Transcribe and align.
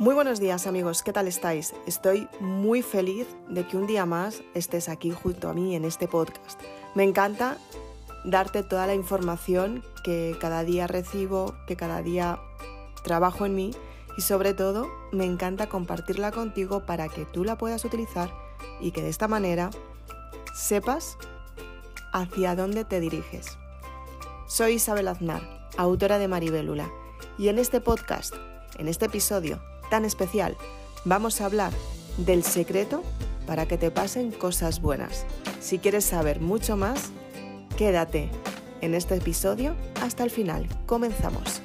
Muy 0.00 0.14
buenos 0.14 0.38
días 0.38 0.68
amigos, 0.68 1.02
¿qué 1.02 1.12
tal 1.12 1.26
estáis? 1.26 1.74
Estoy 1.84 2.28
muy 2.38 2.82
feliz 2.82 3.26
de 3.48 3.66
que 3.66 3.76
un 3.76 3.88
día 3.88 4.06
más 4.06 4.42
estés 4.54 4.88
aquí 4.88 5.10
junto 5.10 5.48
a 5.48 5.54
mí 5.54 5.74
en 5.74 5.84
este 5.84 6.06
podcast. 6.06 6.60
Me 6.94 7.02
encanta 7.02 7.58
darte 8.24 8.62
toda 8.62 8.86
la 8.86 8.94
información 8.94 9.82
que 10.04 10.36
cada 10.40 10.62
día 10.62 10.86
recibo, 10.86 11.56
que 11.66 11.74
cada 11.74 12.00
día 12.00 12.38
trabajo 13.02 13.44
en 13.44 13.56
mí 13.56 13.72
y 14.16 14.22
sobre 14.22 14.54
todo 14.54 14.86
me 15.10 15.24
encanta 15.24 15.68
compartirla 15.68 16.30
contigo 16.30 16.86
para 16.86 17.08
que 17.08 17.24
tú 17.24 17.42
la 17.42 17.58
puedas 17.58 17.84
utilizar 17.84 18.32
y 18.80 18.92
que 18.92 19.02
de 19.02 19.08
esta 19.08 19.26
manera 19.26 19.70
sepas 20.54 21.18
hacia 22.12 22.54
dónde 22.54 22.84
te 22.84 23.00
diriges. 23.00 23.58
Soy 24.46 24.74
Isabel 24.74 25.08
Aznar, 25.08 25.42
autora 25.76 26.20
de 26.20 26.28
Maribélula, 26.28 26.88
y 27.36 27.48
en 27.48 27.58
este 27.58 27.80
podcast, 27.80 28.32
en 28.78 28.86
este 28.86 29.06
episodio, 29.06 29.60
tan 29.90 30.04
especial, 30.04 30.56
vamos 31.04 31.40
a 31.40 31.46
hablar 31.46 31.72
del 32.16 32.42
secreto 32.42 33.02
para 33.46 33.66
que 33.66 33.78
te 33.78 33.90
pasen 33.90 34.30
cosas 34.30 34.80
buenas. 34.80 35.24
Si 35.60 35.78
quieres 35.78 36.04
saber 36.04 36.40
mucho 36.40 36.76
más, 36.76 37.10
quédate 37.76 38.30
en 38.80 38.94
este 38.94 39.16
episodio 39.16 39.74
hasta 40.02 40.24
el 40.24 40.30
final. 40.30 40.66
Comenzamos. 40.86 41.62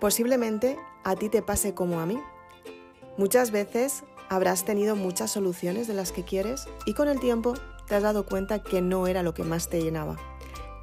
Posiblemente 0.00 0.78
a 1.04 1.16
ti 1.16 1.28
te 1.28 1.42
pase 1.42 1.74
como 1.74 2.00
a 2.00 2.06
mí. 2.06 2.20
Muchas 3.16 3.50
veces 3.50 4.04
habrás 4.28 4.64
tenido 4.64 4.96
muchas 4.96 5.30
soluciones 5.30 5.86
de 5.86 5.94
las 5.94 6.12
que 6.12 6.24
quieres 6.24 6.66
y 6.86 6.94
con 6.94 7.08
el 7.08 7.20
tiempo 7.20 7.54
te 7.86 7.94
has 7.94 8.02
dado 8.02 8.26
cuenta 8.26 8.62
que 8.62 8.80
no 8.80 9.06
era 9.06 9.22
lo 9.22 9.34
que 9.34 9.44
más 9.44 9.68
te 9.68 9.82
llenaba. 9.82 10.16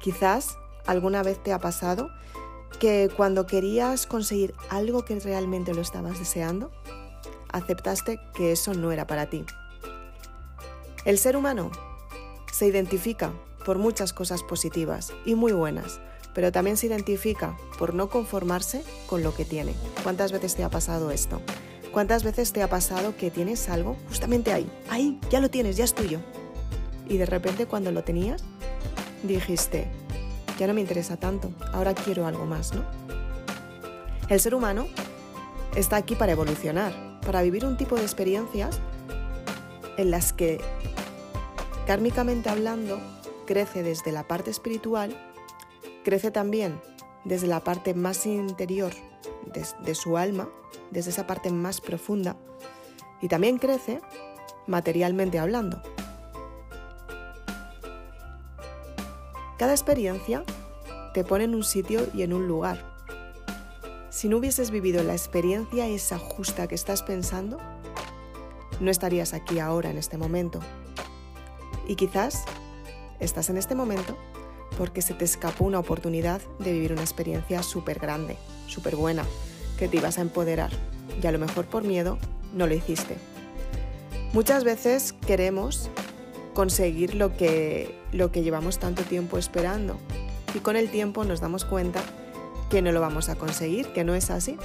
Quizás 0.00 0.56
alguna 0.86 1.22
vez 1.22 1.42
te 1.42 1.52
ha 1.52 1.58
pasado 1.58 2.10
que 2.80 3.10
cuando 3.16 3.46
querías 3.46 4.06
conseguir 4.06 4.54
algo 4.70 5.04
que 5.04 5.18
realmente 5.20 5.74
lo 5.74 5.80
estabas 5.80 6.18
deseando, 6.18 6.70
aceptaste 7.52 8.18
que 8.34 8.52
eso 8.52 8.74
no 8.74 8.92
era 8.92 9.06
para 9.06 9.26
ti. 9.26 9.44
El 11.04 11.18
ser 11.18 11.36
humano 11.36 11.70
se 12.52 12.66
identifica 12.66 13.32
por 13.64 13.78
muchas 13.78 14.12
cosas 14.12 14.42
positivas 14.42 15.12
y 15.24 15.34
muy 15.34 15.52
buenas, 15.52 16.00
pero 16.34 16.52
también 16.52 16.76
se 16.76 16.86
identifica 16.86 17.56
por 17.78 17.94
no 17.94 18.08
conformarse 18.08 18.82
con 19.06 19.22
lo 19.22 19.34
que 19.34 19.44
tiene. 19.44 19.74
¿Cuántas 20.02 20.32
veces 20.32 20.54
te 20.54 20.64
ha 20.64 20.70
pasado 20.70 21.10
esto? 21.10 21.40
¿Cuántas 21.92 22.24
veces 22.24 22.52
te 22.52 22.62
ha 22.62 22.70
pasado 22.70 23.16
que 23.16 23.30
tienes 23.30 23.68
algo 23.68 23.96
justamente 24.08 24.52
ahí? 24.52 24.70
Ahí, 24.88 25.20
ya 25.30 25.40
lo 25.40 25.50
tienes, 25.50 25.76
ya 25.76 25.84
es 25.84 25.94
tuyo. 25.94 26.20
Y 27.06 27.18
de 27.18 27.26
repente 27.26 27.66
cuando 27.66 27.92
lo 27.92 28.02
tenías, 28.02 28.42
dijiste, 29.22 29.88
ya 30.58 30.66
no 30.66 30.74
me 30.74 30.80
interesa 30.80 31.16
tanto, 31.16 31.52
ahora 31.72 31.94
quiero 31.94 32.26
algo 32.26 32.46
más, 32.46 32.72
¿no? 32.72 32.84
El 34.28 34.40
ser 34.40 34.54
humano 34.54 34.86
está 35.76 35.96
aquí 35.96 36.14
para 36.14 36.32
evolucionar, 36.32 37.20
para 37.20 37.42
vivir 37.42 37.66
un 37.66 37.76
tipo 37.76 37.96
de 37.96 38.02
experiencias 38.02 38.80
en 39.98 40.10
las 40.10 40.32
que, 40.32 40.60
kármicamente 41.86 42.48
hablando, 42.48 43.00
crece 43.46 43.82
desde 43.82 44.12
la 44.12 44.26
parte 44.26 44.50
espiritual 44.50 45.14
Crece 46.04 46.30
también 46.30 46.80
desde 47.24 47.46
la 47.46 47.60
parte 47.60 47.94
más 47.94 48.26
interior 48.26 48.92
de, 49.84 49.94
su 49.94 50.16
alma, 50.16 50.48
desde 50.90 51.10
esa 51.10 51.26
parte 51.26 51.50
más 51.50 51.80
profunda, 51.80 52.36
y 53.20 53.28
también 53.28 53.58
crece 53.58 54.00
materialmente 54.66 55.38
hablando. 55.38 55.82
Cada 59.58 59.72
experiencia 59.72 60.44
te 61.14 61.22
pone 61.22 61.44
en 61.44 61.54
un 61.54 61.62
sitio 61.62 62.08
y 62.14 62.22
en 62.22 62.32
un 62.32 62.48
lugar. 62.48 62.84
Si 64.10 64.28
no 64.28 64.38
hubieses 64.38 64.70
vivido 64.70 65.04
la 65.04 65.12
experiencia 65.12 65.86
esa 65.86 66.18
justa 66.18 66.66
que 66.66 66.74
estás 66.74 67.02
pensando, 67.02 67.58
no 68.80 68.90
estarías 68.90 69.34
aquí 69.34 69.60
ahora 69.60 69.90
en 69.90 69.98
este 69.98 70.18
momento. 70.18 70.58
Y 71.86 71.94
quizás 71.94 72.44
estás 73.20 73.50
en 73.50 73.56
este 73.56 73.74
momento 73.76 74.16
porque 74.78 75.02
se 75.02 75.14
te 75.14 75.24
escapó 75.24 75.64
una 75.64 75.78
oportunidad 75.78 76.40
de 76.58 76.72
vivir 76.72 76.92
una 76.92 77.02
experiencia 77.02 77.62
súper 77.62 77.98
grande, 77.98 78.36
súper 78.66 78.96
buena, 78.96 79.24
que 79.78 79.88
te 79.88 79.96
ibas 79.98 80.18
a 80.18 80.22
empoderar 80.22 80.70
y 81.22 81.26
a 81.26 81.32
lo 81.32 81.38
mejor 81.38 81.66
por 81.66 81.84
miedo 81.84 82.18
no 82.54 82.66
lo 82.66 82.74
hiciste. 82.74 83.16
Muchas 84.32 84.64
veces 84.64 85.14
queremos 85.26 85.90
conseguir 86.54 87.14
lo 87.14 87.36
que, 87.36 87.98
lo 88.12 88.32
que 88.32 88.42
llevamos 88.42 88.78
tanto 88.78 89.02
tiempo 89.02 89.38
esperando 89.38 89.98
y 90.54 90.60
con 90.60 90.76
el 90.76 90.90
tiempo 90.90 91.24
nos 91.24 91.40
damos 91.40 91.64
cuenta 91.64 92.02
que 92.70 92.82
no 92.82 92.92
lo 92.92 93.00
vamos 93.00 93.28
a 93.28 93.36
conseguir, 93.36 93.92
que 93.92 94.04
no 94.04 94.14
es 94.14 94.30
así 94.30 94.56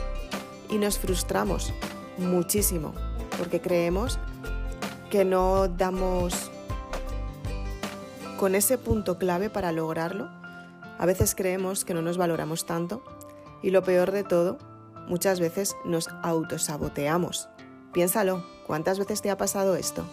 y 0.69 0.77
nos 0.77 0.97
frustramos 0.99 1.73
muchísimo 2.17 2.93
porque 3.37 3.61
creemos 3.61 4.19
que 5.09 5.23
no 5.23 5.67
damos 5.67 6.46
con 8.37 8.53
ese 8.53 8.77
punto 8.77 9.17
clave 9.17 9.49
para 9.49 9.71
lograrlo, 9.71 10.29
a 10.99 11.05
veces 11.05 11.33
creemos 11.35 11.85
que 11.85 11.93
no 11.93 12.01
nos 12.01 12.17
valoramos 12.17 12.65
tanto 12.65 13.03
y 13.63 13.71
lo 13.71 13.83
peor 13.83 14.11
de 14.11 14.23
todo, 14.23 14.57
muchas 15.07 15.39
veces 15.39 15.75
nos 15.85 16.07
autosaboteamos. 16.21 17.49
Piénsalo, 17.93 18.45
¿cuántas 18.67 18.99
veces 18.99 19.21
te 19.21 19.31
ha 19.31 19.37
pasado 19.37 19.75
esto? 19.75 20.05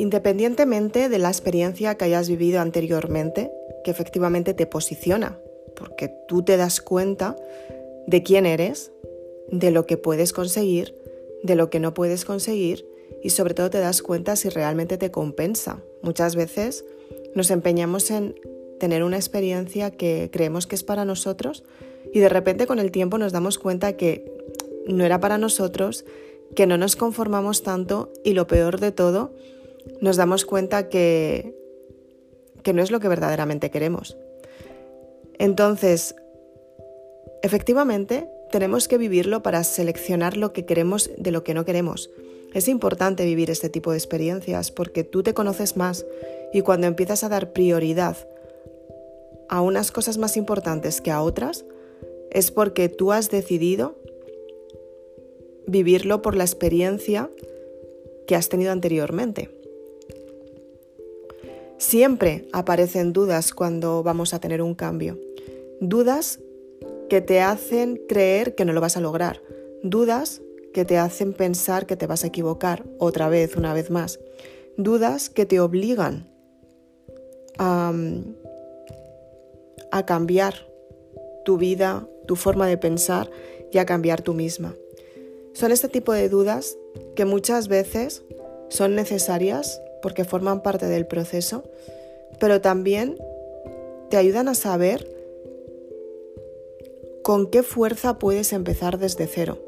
Independientemente 0.00 1.10
de 1.10 1.18
la 1.18 1.28
experiencia 1.28 1.94
que 1.96 2.06
hayas 2.06 2.26
vivido 2.26 2.60
anteriormente, 2.60 3.52
que 3.84 3.90
efectivamente 3.90 4.54
te 4.54 4.64
posiciona, 4.64 5.38
porque 5.76 6.10
tú 6.26 6.42
te 6.42 6.56
das 6.56 6.80
cuenta 6.80 7.36
de 8.06 8.22
quién 8.22 8.46
eres, 8.46 8.92
de 9.52 9.70
lo 9.70 9.84
que 9.84 9.98
puedes 9.98 10.32
conseguir, 10.32 10.94
de 11.42 11.54
lo 11.54 11.68
que 11.68 11.80
no 11.80 11.92
puedes 11.92 12.24
conseguir 12.24 12.88
y 13.22 13.28
sobre 13.28 13.52
todo 13.52 13.68
te 13.68 13.78
das 13.78 14.00
cuenta 14.00 14.36
si 14.36 14.48
realmente 14.48 14.96
te 14.96 15.10
compensa. 15.10 15.82
Muchas 16.00 16.34
veces 16.34 16.86
nos 17.34 17.50
empeñamos 17.50 18.10
en 18.10 18.40
tener 18.78 19.04
una 19.04 19.18
experiencia 19.18 19.90
que 19.90 20.30
creemos 20.32 20.66
que 20.66 20.76
es 20.76 20.82
para 20.82 21.04
nosotros 21.04 21.62
y 22.10 22.20
de 22.20 22.30
repente 22.30 22.66
con 22.66 22.78
el 22.78 22.90
tiempo 22.90 23.18
nos 23.18 23.32
damos 23.32 23.58
cuenta 23.58 23.98
que 23.98 24.24
no 24.86 25.04
era 25.04 25.20
para 25.20 25.36
nosotros, 25.36 26.06
que 26.56 26.66
no 26.66 26.78
nos 26.78 26.96
conformamos 26.96 27.62
tanto 27.62 28.10
y 28.24 28.32
lo 28.32 28.46
peor 28.46 28.80
de 28.80 28.92
todo 28.92 29.34
nos 30.00 30.16
damos 30.16 30.44
cuenta 30.44 30.88
que, 30.88 31.54
que 32.62 32.72
no 32.72 32.82
es 32.82 32.90
lo 32.90 33.00
que 33.00 33.08
verdaderamente 33.08 33.70
queremos. 33.70 34.16
Entonces, 35.38 36.14
efectivamente, 37.42 38.28
tenemos 38.50 38.88
que 38.88 38.98
vivirlo 38.98 39.42
para 39.42 39.64
seleccionar 39.64 40.36
lo 40.36 40.52
que 40.52 40.66
queremos 40.66 41.10
de 41.16 41.30
lo 41.30 41.44
que 41.44 41.54
no 41.54 41.64
queremos. 41.64 42.10
Es 42.52 42.68
importante 42.68 43.24
vivir 43.24 43.50
este 43.50 43.68
tipo 43.68 43.92
de 43.92 43.98
experiencias 43.98 44.70
porque 44.70 45.04
tú 45.04 45.22
te 45.22 45.34
conoces 45.34 45.76
más 45.76 46.04
y 46.52 46.62
cuando 46.62 46.86
empiezas 46.86 47.22
a 47.22 47.28
dar 47.28 47.52
prioridad 47.52 48.16
a 49.48 49.60
unas 49.60 49.92
cosas 49.92 50.18
más 50.18 50.36
importantes 50.36 51.00
que 51.00 51.10
a 51.10 51.22
otras, 51.22 51.64
es 52.30 52.50
porque 52.50 52.88
tú 52.88 53.12
has 53.12 53.30
decidido 53.30 53.96
vivirlo 55.66 56.22
por 56.22 56.36
la 56.36 56.44
experiencia 56.44 57.30
que 58.26 58.36
has 58.36 58.48
tenido 58.48 58.72
anteriormente. 58.72 59.59
Siempre 61.80 62.46
aparecen 62.52 63.14
dudas 63.14 63.54
cuando 63.54 64.02
vamos 64.02 64.34
a 64.34 64.38
tener 64.38 64.60
un 64.60 64.74
cambio. 64.74 65.18
Dudas 65.80 66.38
que 67.08 67.22
te 67.22 67.40
hacen 67.40 67.98
creer 68.06 68.54
que 68.54 68.66
no 68.66 68.74
lo 68.74 68.82
vas 68.82 68.98
a 68.98 69.00
lograr. 69.00 69.40
Dudas 69.82 70.42
que 70.74 70.84
te 70.84 70.98
hacen 70.98 71.32
pensar 71.32 71.86
que 71.86 71.96
te 71.96 72.06
vas 72.06 72.22
a 72.22 72.26
equivocar 72.26 72.84
otra 72.98 73.30
vez, 73.30 73.56
una 73.56 73.72
vez 73.72 73.90
más. 73.90 74.20
Dudas 74.76 75.30
que 75.30 75.46
te 75.46 75.58
obligan 75.58 76.28
a, 77.56 77.94
a 79.90 80.04
cambiar 80.04 80.68
tu 81.46 81.56
vida, 81.56 82.06
tu 82.26 82.36
forma 82.36 82.66
de 82.66 82.76
pensar 82.76 83.30
y 83.72 83.78
a 83.78 83.86
cambiar 83.86 84.20
tú 84.20 84.34
misma. 84.34 84.76
Son 85.54 85.72
este 85.72 85.88
tipo 85.88 86.12
de 86.12 86.28
dudas 86.28 86.76
que 87.16 87.24
muchas 87.24 87.68
veces 87.68 88.22
son 88.68 88.94
necesarias 88.94 89.80
porque 90.02 90.24
forman 90.24 90.62
parte 90.62 90.86
del 90.86 91.06
proceso, 91.06 91.64
pero 92.38 92.60
también 92.60 93.16
te 94.10 94.16
ayudan 94.16 94.48
a 94.48 94.54
saber 94.54 95.06
con 97.22 97.50
qué 97.50 97.62
fuerza 97.62 98.18
puedes 98.18 98.52
empezar 98.52 98.98
desde 98.98 99.26
cero. 99.26 99.58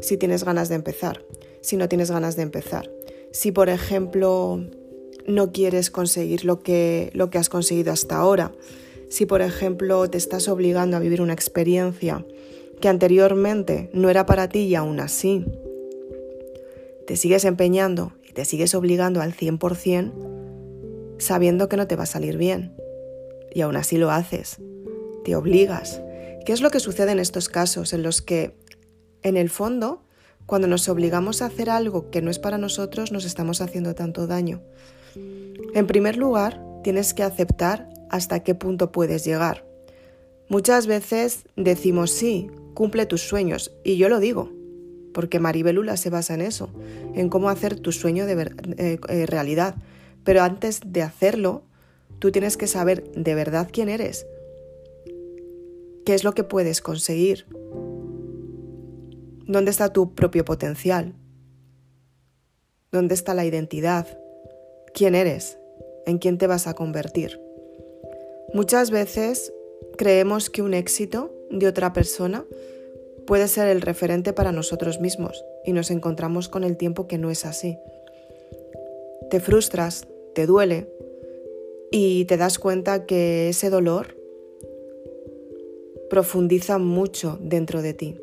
Si 0.00 0.16
tienes 0.16 0.44
ganas 0.44 0.68
de 0.68 0.76
empezar, 0.76 1.22
si 1.60 1.76
no 1.76 1.88
tienes 1.88 2.10
ganas 2.10 2.36
de 2.36 2.42
empezar. 2.42 2.90
Si, 3.30 3.52
por 3.52 3.68
ejemplo, 3.68 4.64
no 5.26 5.52
quieres 5.52 5.90
conseguir 5.90 6.44
lo 6.44 6.60
que, 6.60 7.10
lo 7.12 7.30
que 7.30 7.38
has 7.38 7.48
conseguido 7.48 7.92
hasta 7.92 8.16
ahora. 8.16 8.52
Si, 9.10 9.26
por 9.26 9.42
ejemplo, 9.42 10.08
te 10.08 10.18
estás 10.18 10.48
obligando 10.48 10.96
a 10.96 11.00
vivir 11.00 11.20
una 11.20 11.34
experiencia 11.34 12.24
que 12.80 12.88
anteriormente 12.88 13.90
no 13.92 14.08
era 14.08 14.24
para 14.24 14.48
ti 14.48 14.60
y 14.60 14.74
aún 14.74 15.00
así 15.00 15.44
te 17.06 17.16
sigues 17.16 17.44
empeñando 17.44 18.12
te 18.38 18.44
sigues 18.44 18.76
obligando 18.76 19.20
al 19.20 19.34
100% 19.34 20.12
sabiendo 21.18 21.68
que 21.68 21.76
no 21.76 21.88
te 21.88 21.96
va 21.96 22.04
a 22.04 22.06
salir 22.06 22.36
bien. 22.36 22.72
Y 23.52 23.62
aún 23.62 23.74
así 23.74 23.98
lo 23.98 24.12
haces. 24.12 24.58
Te 25.24 25.34
obligas. 25.34 26.00
¿Qué 26.46 26.52
es 26.52 26.60
lo 26.60 26.70
que 26.70 26.78
sucede 26.78 27.10
en 27.10 27.18
estos 27.18 27.48
casos 27.48 27.92
en 27.92 28.04
los 28.04 28.22
que, 28.22 28.54
en 29.24 29.36
el 29.36 29.50
fondo, 29.50 30.04
cuando 30.46 30.68
nos 30.68 30.88
obligamos 30.88 31.42
a 31.42 31.46
hacer 31.46 31.68
algo 31.68 32.12
que 32.12 32.22
no 32.22 32.30
es 32.30 32.38
para 32.38 32.58
nosotros, 32.58 33.10
nos 33.10 33.24
estamos 33.24 33.60
haciendo 33.60 33.96
tanto 33.96 34.28
daño? 34.28 34.62
En 35.74 35.88
primer 35.88 36.16
lugar, 36.16 36.64
tienes 36.84 37.14
que 37.14 37.24
aceptar 37.24 37.88
hasta 38.08 38.44
qué 38.44 38.54
punto 38.54 38.92
puedes 38.92 39.24
llegar. 39.24 39.66
Muchas 40.48 40.86
veces 40.86 41.40
decimos 41.56 42.12
sí, 42.12 42.46
cumple 42.74 43.04
tus 43.04 43.22
sueños, 43.22 43.72
y 43.82 43.96
yo 43.96 44.08
lo 44.08 44.20
digo, 44.20 44.52
porque 45.18 45.40
Maribelula 45.40 45.96
se 45.96 46.10
basa 46.10 46.34
en 46.34 46.42
eso, 46.42 46.70
en 47.16 47.28
cómo 47.28 47.48
hacer 47.48 47.80
tu 47.80 47.90
sueño 47.90 48.24
de 48.24 48.52
eh, 48.76 49.00
eh, 49.08 49.26
realidad. 49.26 49.74
Pero 50.22 50.42
antes 50.42 50.78
de 50.86 51.02
hacerlo, 51.02 51.64
tú 52.20 52.30
tienes 52.30 52.56
que 52.56 52.68
saber 52.68 53.02
de 53.16 53.34
verdad 53.34 53.68
quién 53.72 53.88
eres, 53.88 54.28
qué 56.06 56.14
es 56.14 56.22
lo 56.22 56.34
que 56.34 56.44
puedes 56.44 56.80
conseguir, 56.80 57.46
dónde 59.44 59.72
está 59.72 59.92
tu 59.92 60.14
propio 60.14 60.44
potencial, 60.44 61.14
dónde 62.92 63.14
está 63.16 63.34
la 63.34 63.44
identidad, 63.44 64.06
quién 64.94 65.16
eres, 65.16 65.58
en 66.06 66.18
quién 66.18 66.38
te 66.38 66.46
vas 66.46 66.68
a 66.68 66.74
convertir. 66.74 67.40
Muchas 68.54 68.92
veces 68.92 69.52
creemos 69.96 70.48
que 70.48 70.62
un 70.62 70.74
éxito 70.74 71.34
de 71.50 71.66
otra 71.66 71.92
persona 71.92 72.44
puede 73.28 73.46
ser 73.46 73.68
el 73.68 73.82
referente 73.82 74.32
para 74.32 74.52
nosotros 74.52 75.00
mismos 75.00 75.44
y 75.62 75.74
nos 75.74 75.90
encontramos 75.90 76.48
con 76.48 76.64
el 76.64 76.78
tiempo 76.78 77.06
que 77.06 77.18
no 77.18 77.30
es 77.30 77.44
así. 77.44 77.76
Te 79.28 79.38
frustras, 79.38 80.08
te 80.34 80.46
duele 80.46 80.88
y 81.90 82.24
te 82.24 82.38
das 82.38 82.58
cuenta 82.58 83.04
que 83.04 83.50
ese 83.50 83.68
dolor 83.68 84.16
profundiza 86.08 86.78
mucho 86.78 87.38
dentro 87.42 87.82
de 87.82 87.92
ti. 87.92 88.16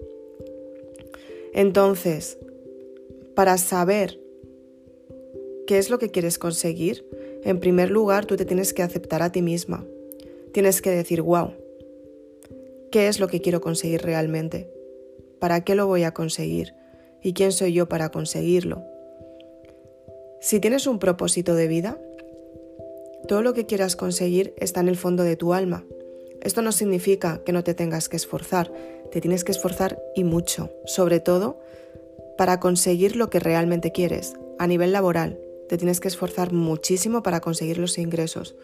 Entonces, 1.54 2.40
para 3.36 3.60
saber 3.60 4.20
qué 5.68 5.78
es 5.78 5.92
lo 5.92 6.00
que 6.00 6.10
quieres 6.10 6.40
conseguir, 6.40 7.06
en 7.44 7.60
primer 7.60 7.92
lugar 7.92 8.26
tú 8.26 8.38
te 8.38 8.46
tienes 8.46 8.74
que 8.74 8.82
aceptar 8.82 9.22
a 9.22 9.32
ti 9.32 9.44
misma. 9.44 9.86
Tienes 10.52 10.82
que 10.82 10.90
decir, 10.90 11.22
wow, 11.22 11.52
¿qué 12.90 13.08
es 13.08 13.20
lo 13.20 13.28
que 13.28 13.40
quiero 13.40 13.62
conseguir 13.62 14.02
realmente? 14.02 14.74
¿Para 15.40 15.64
qué 15.64 15.76
lo 15.76 15.88
voy 15.88 16.04
a 16.04 16.14
conseguir? 16.14 16.74
¿Y 17.22 17.34
quién 17.34 17.52
soy 17.52 17.74
yo 17.74 17.88
para 17.88 18.10
conseguirlo? 18.10 18.84
Si 20.40 20.60
tienes 20.60 20.88
un 20.88 21.00
propósito 21.00 21.56
de 21.56 21.68
vida, 21.68 22.00
todo 23.28 23.42
lo 23.42 23.54
que 23.54 23.66
quieras 23.66 23.96
conseguir 23.96 24.54
está 24.58 24.80
en 24.82 24.90
el 24.90 24.98
fondo 24.98 25.24
de 25.24 25.36
tu 25.36 25.54
alma. 25.54 25.84
Esto 26.42 26.62
no 26.62 26.72
significa 26.72 27.42
que 27.44 27.52
no 27.52 27.64
te 27.64 27.74
tengas 27.74 28.10
que 28.10 28.18
esforzar, 28.18 28.72
te 29.12 29.22
tienes 29.22 29.44
que 29.44 29.52
esforzar 29.52 30.00
y 30.14 30.24
mucho, 30.24 30.70
sobre 30.86 31.20
todo 31.20 31.60
para 32.38 32.60
conseguir 32.60 33.16
lo 33.16 33.30
que 33.30 33.40
realmente 33.40 33.92
quieres. 33.92 34.36
A 34.60 34.68
nivel 34.68 34.92
laboral, 34.92 35.40
te 35.68 35.78
tienes 35.78 36.00
que 36.00 36.08
esforzar 36.08 36.54
muchísimo 36.54 37.24
para 37.24 37.40
conseguir 37.40 37.80
los 37.80 37.98
ingresos. 37.98 38.56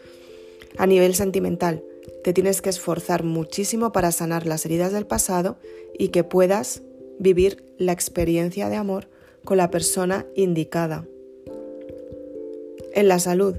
A 0.78 0.86
nivel 0.86 1.16
sentimental, 1.16 1.84
te 2.24 2.34
tienes 2.34 2.62
que 2.62 2.70
esforzar 2.70 3.24
muchísimo 3.24 3.92
para 3.92 4.12
sanar 4.12 4.46
las 4.46 4.66
heridas 4.66 4.92
del 4.92 5.08
pasado 5.08 5.58
y 5.98 6.10
que 6.10 6.24
puedas 6.24 6.84
vivir 7.20 7.64
la 7.78 7.92
experiencia 7.92 8.70
de 8.70 8.76
amor 8.76 9.08
con 9.44 9.58
la 9.58 9.72
persona 9.72 10.26
indicada. 10.36 11.06
En 12.94 13.08
la 13.08 13.20
salud, 13.20 13.56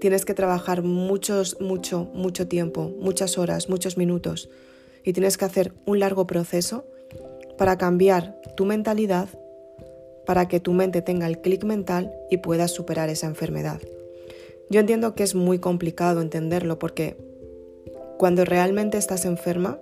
tienes 0.00 0.24
que 0.24 0.34
trabajar 0.34 0.82
muchos, 0.82 1.60
mucho, 1.60 2.10
mucho 2.14 2.48
tiempo, 2.48 2.92
muchas 2.98 3.38
horas, 3.38 3.68
muchos 3.68 3.96
minutos 3.96 4.48
y 5.04 5.12
tienes 5.12 5.36
que 5.36 5.44
hacer 5.44 5.72
un 5.84 5.98
largo 5.98 6.26
proceso 6.26 6.84
para 7.58 7.76
cambiar 7.76 8.40
tu 8.56 8.64
mentalidad, 8.64 9.28
para 10.26 10.48
que 10.48 10.60
tu 10.60 10.72
mente 10.72 11.02
tenga 11.02 11.26
el 11.26 11.40
clic 11.40 11.64
mental 11.64 12.12
y 12.30 12.38
puedas 12.38 12.70
superar 12.70 13.10
esa 13.10 13.26
enfermedad. 13.26 13.80
Yo 14.72 14.80
entiendo 14.80 15.14
que 15.14 15.22
es 15.22 15.34
muy 15.34 15.58
complicado 15.58 16.22
entenderlo 16.22 16.78
porque 16.78 17.16
cuando 18.16 18.46
realmente 18.46 18.96
estás 18.96 19.26
enferma, 19.26 19.78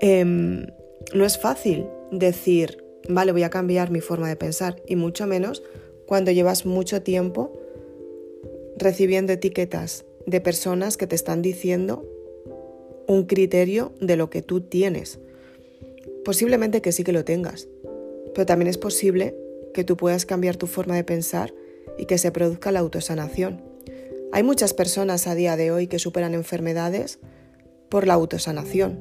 em, 0.00 0.68
no 1.12 1.26
es 1.26 1.36
fácil 1.36 1.86
decir, 2.10 2.82
vale, 3.10 3.32
voy 3.32 3.42
a 3.42 3.50
cambiar 3.50 3.90
mi 3.90 4.00
forma 4.00 4.26
de 4.26 4.36
pensar, 4.36 4.80
y 4.86 4.96
mucho 4.96 5.26
menos 5.26 5.62
cuando 6.06 6.30
llevas 6.30 6.64
mucho 6.64 7.02
tiempo 7.02 7.52
recibiendo 8.78 9.34
etiquetas 9.34 10.06
de 10.24 10.40
personas 10.40 10.96
que 10.96 11.06
te 11.06 11.14
están 11.14 11.42
diciendo 11.42 12.08
un 13.06 13.24
criterio 13.24 13.92
de 14.00 14.16
lo 14.16 14.30
que 14.30 14.40
tú 14.40 14.62
tienes. 14.62 15.18
Posiblemente 16.24 16.80
que 16.80 16.92
sí 16.92 17.04
que 17.04 17.12
lo 17.12 17.26
tengas, 17.26 17.68
pero 18.34 18.46
también 18.46 18.68
es 18.68 18.78
posible 18.78 19.36
que 19.74 19.84
tú 19.84 19.98
puedas 19.98 20.24
cambiar 20.24 20.56
tu 20.56 20.66
forma 20.66 20.96
de 20.96 21.04
pensar 21.04 21.52
y 22.00 22.06
que 22.06 22.16
se 22.16 22.32
produzca 22.32 22.72
la 22.72 22.80
autosanación. 22.80 23.62
Hay 24.32 24.42
muchas 24.42 24.72
personas 24.72 25.26
a 25.26 25.34
día 25.34 25.56
de 25.56 25.70
hoy 25.70 25.86
que 25.86 25.98
superan 25.98 26.32
enfermedades 26.32 27.18
por 27.90 28.06
la 28.06 28.14
autosanación, 28.14 28.98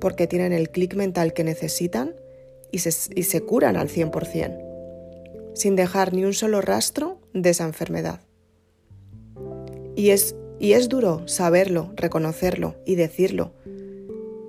porque 0.00 0.26
tienen 0.26 0.52
el 0.52 0.68
clic 0.68 0.96
mental 0.96 1.32
que 1.32 1.44
necesitan 1.44 2.14
y 2.70 2.80
se, 2.80 2.90
y 3.14 3.22
se 3.22 3.40
curan 3.40 3.76
al 3.76 3.88
100%, 3.88 5.54
sin 5.54 5.76
dejar 5.76 6.12
ni 6.12 6.24
un 6.24 6.34
solo 6.34 6.60
rastro 6.60 7.20
de 7.32 7.48
esa 7.48 7.64
enfermedad. 7.64 8.20
Y 9.96 10.10
es, 10.10 10.36
y 10.58 10.72
es 10.72 10.90
duro 10.90 11.26
saberlo, 11.26 11.94
reconocerlo 11.96 12.76
y 12.84 12.96
decirlo, 12.96 13.54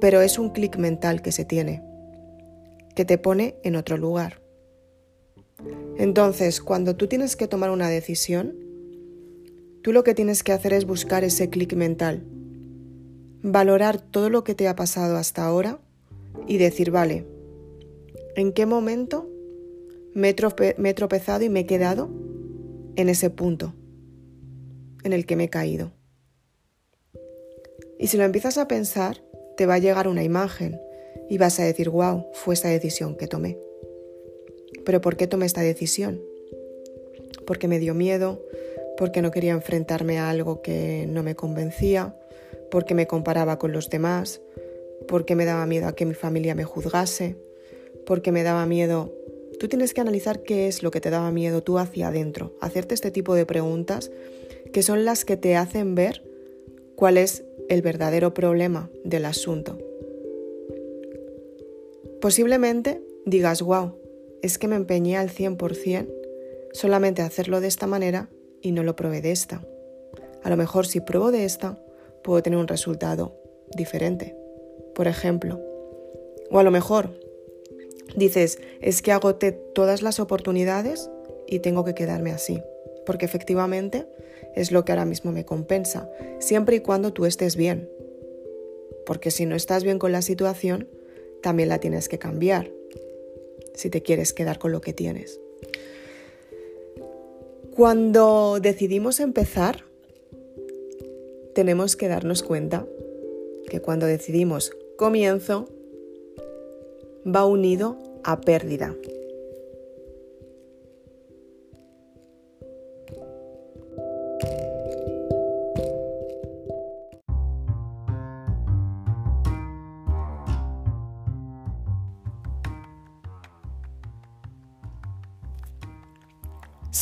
pero 0.01 0.21
es 0.21 0.37
un 0.37 0.49
clic 0.49 0.75
mental 0.75 1.21
que 1.21 1.31
se 1.31 1.45
tiene, 1.45 1.81
que 2.95 3.05
te 3.05 3.17
pone 3.17 3.55
en 3.63 3.77
otro 3.77 3.95
lugar. 3.95 4.44
Entonces, 5.97 6.61
cuando 6.61 6.95
tú 6.95 7.07
tienes 7.07 7.35
que 7.35 7.47
tomar 7.47 7.69
una 7.69 7.89
decisión, 7.89 8.55
tú 9.81 9.93
lo 9.93 10.03
que 10.03 10.13
tienes 10.13 10.43
que 10.43 10.51
hacer 10.51 10.73
es 10.73 10.85
buscar 10.85 11.23
ese 11.23 11.49
clic 11.49 11.73
mental, 11.73 12.23
valorar 13.41 14.01
todo 14.01 14.29
lo 14.29 14.43
que 14.43 14.55
te 14.55 14.67
ha 14.67 14.75
pasado 14.75 15.15
hasta 15.15 15.45
ahora 15.45 15.79
y 16.47 16.57
decir, 16.57 16.91
vale, 16.91 17.25
¿en 18.35 18.51
qué 18.51 18.65
momento 18.65 19.29
me 20.13 20.29
he, 20.29 20.33
tropezado 20.93 21.43
y 21.43 21.49
me 21.49 21.61
he 21.61 21.65
quedado 21.65 22.09
en 22.95 23.09
ese 23.09 23.29
punto 23.29 23.73
en 25.03 25.13
el 25.13 25.25
que 25.25 25.35
me 25.35 25.45
he 25.45 25.49
caído? 25.49 25.91
Y 27.97 28.07
si 28.07 28.17
lo 28.17 28.23
empiezas 28.23 28.57
a 28.57 28.67
pensar, 28.67 29.23
te 29.55 29.65
va 29.65 29.75
a 29.75 29.79
llegar 29.79 30.07
una 30.09 30.23
imagen 30.23 30.79
y 31.29 31.37
vas 31.37 31.59
a 31.59 31.63
decir, 31.63 31.89
wow, 31.89 32.25
fue 32.33 32.55
esa 32.55 32.67
decisión 32.67 33.15
que 33.15 33.27
tomé. 33.27 33.64
Pero 34.85 35.01
¿por 35.01 35.17
qué 35.17 35.27
tomé 35.27 35.45
esta 35.45 35.61
decisión? 35.61 36.21
Porque 37.45 37.67
me 37.67 37.79
dio 37.79 37.93
miedo, 37.93 38.41
porque 38.97 39.21
no 39.21 39.31
quería 39.31 39.51
enfrentarme 39.51 40.19
a 40.19 40.29
algo 40.29 40.61
que 40.61 41.05
no 41.09 41.23
me 41.23 41.35
convencía, 41.35 42.15
porque 42.71 42.95
me 42.95 43.07
comparaba 43.07 43.59
con 43.59 43.71
los 43.71 43.89
demás, 43.89 44.41
porque 45.07 45.35
me 45.35 45.45
daba 45.45 45.65
miedo 45.65 45.87
a 45.87 45.95
que 45.95 46.05
mi 46.05 46.13
familia 46.13 46.55
me 46.55 46.63
juzgase, 46.63 47.35
porque 48.05 48.31
me 48.31 48.43
daba 48.43 48.65
miedo... 48.65 49.13
Tú 49.59 49.69
tienes 49.69 49.93
que 49.93 50.01
analizar 50.01 50.43
qué 50.43 50.67
es 50.67 50.83
lo 50.83 50.91
que 50.91 50.99
te 50.99 51.09
daba 51.09 51.31
miedo 51.31 51.63
tú 51.63 51.79
hacia 51.79 52.09
adentro, 52.09 52.57
hacerte 52.59 52.93
este 52.93 53.09
tipo 53.09 53.35
de 53.35 53.45
preguntas 53.45 54.11
que 54.73 54.83
son 54.83 55.05
las 55.05 55.23
que 55.23 55.37
te 55.37 55.55
hacen 55.55 55.95
ver 55.95 56.21
cuál 56.97 57.17
es 57.17 57.45
el 57.69 57.81
verdadero 57.81 58.33
problema 58.33 58.89
del 59.05 59.23
asunto. 59.23 59.77
Posiblemente 62.19 63.01
digas, 63.25 63.61
wow, 63.61 63.93
es 64.45 64.59
que 64.59 64.67
me 64.67 64.75
empeñé 64.75 65.17
al 65.17 65.29
100% 65.29 66.07
solamente 66.71 67.23
a 67.23 67.25
hacerlo 67.25 67.61
de 67.61 67.67
esta 67.67 67.87
manera 67.87 68.29
y 68.61 68.73
no 68.73 68.83
lo 68.83 68.95
probé 68.95 69.21
de 69.21 69.31
esta. 69.31 69.65
A 70.43 70.49
lo 70.51 70.55
mejor 70.55 70.85
si 70.85 70.99
pruebo 70.99 71.31
de 71.31 71.45
esta, 71.45 71.79
puedo 72.23 72.43
tener 72.43 72.59
un 72.59 72.67
resultado 72.67 73.35
diferente, 73.75 74.37
por 74.93 75.07
ejemplo. 75.07 75.59
O 76.51 76.59
a 76.59 76.63
lo 76.63 76.69
mejor 76.69 77.19
dices, 78.15 78.59
es 78.81 79.01
que 79.01 79.11
agoté 79.11 79.51
todas 79.51 80.03
las 80.03 80.19
oportunidades 80.19 81.09
y 81.47 81.59
tengo 81.59 81.83
que 81.83 81.95
quedarme 81.95 82.31
así. 82.31 82.61
porque 83.05 83.25
efectivamente 83.25 84.07
es 84.55 84.71
lo 84.71 84.83
que 84.83 84.91
ahora 84.91 85.05
mismo 85.05 85.31
me 85.31 85.45
compensa, 85.45 86.09
siempre 86.39 86.77
y 86.77 86.79
cuando 86.79 87.13
tú 87.13 87.27
estés 87.27 87.55
bien. 87.55 87.87
Porque 89.05 89.29
si 89.29 89.45
no 89.45 89.55
estás 89.55 89.83
bien 89.83 89.99
con 89.99 90.11
la 90.11 90.23
situación, 90.23 90.89
también 91.43 91.69
la 91.69 91.77
tienes 91.79 92.09
que 92.09 92.17
cambiar, 92.17 92.71
si 93.75 93.89
te 93.89 94.01
quieres 94.01 94.33
quedar 94.33 94.59
con 94.59 94.71
lo 94.71 94.81
que 94.81 94.93
tienes. 94.93 95.39
Cuando 97.75 98.59
decidimos 98.61 99.19
empezar, 99.19 99.83
tenemos 101.53 101.95
que 101.95 102.07
darnos 102.07 102.41
cuenta 102.41 102.85
que 103.69 103.81
cuando 103.81 104.05
decidimos 104.05 104.71
comienzo, 104.97 105.67
va 107.25 107.45
unido 107.45 107.97
a 108.23 108.41
pérdida. 108.41 108.95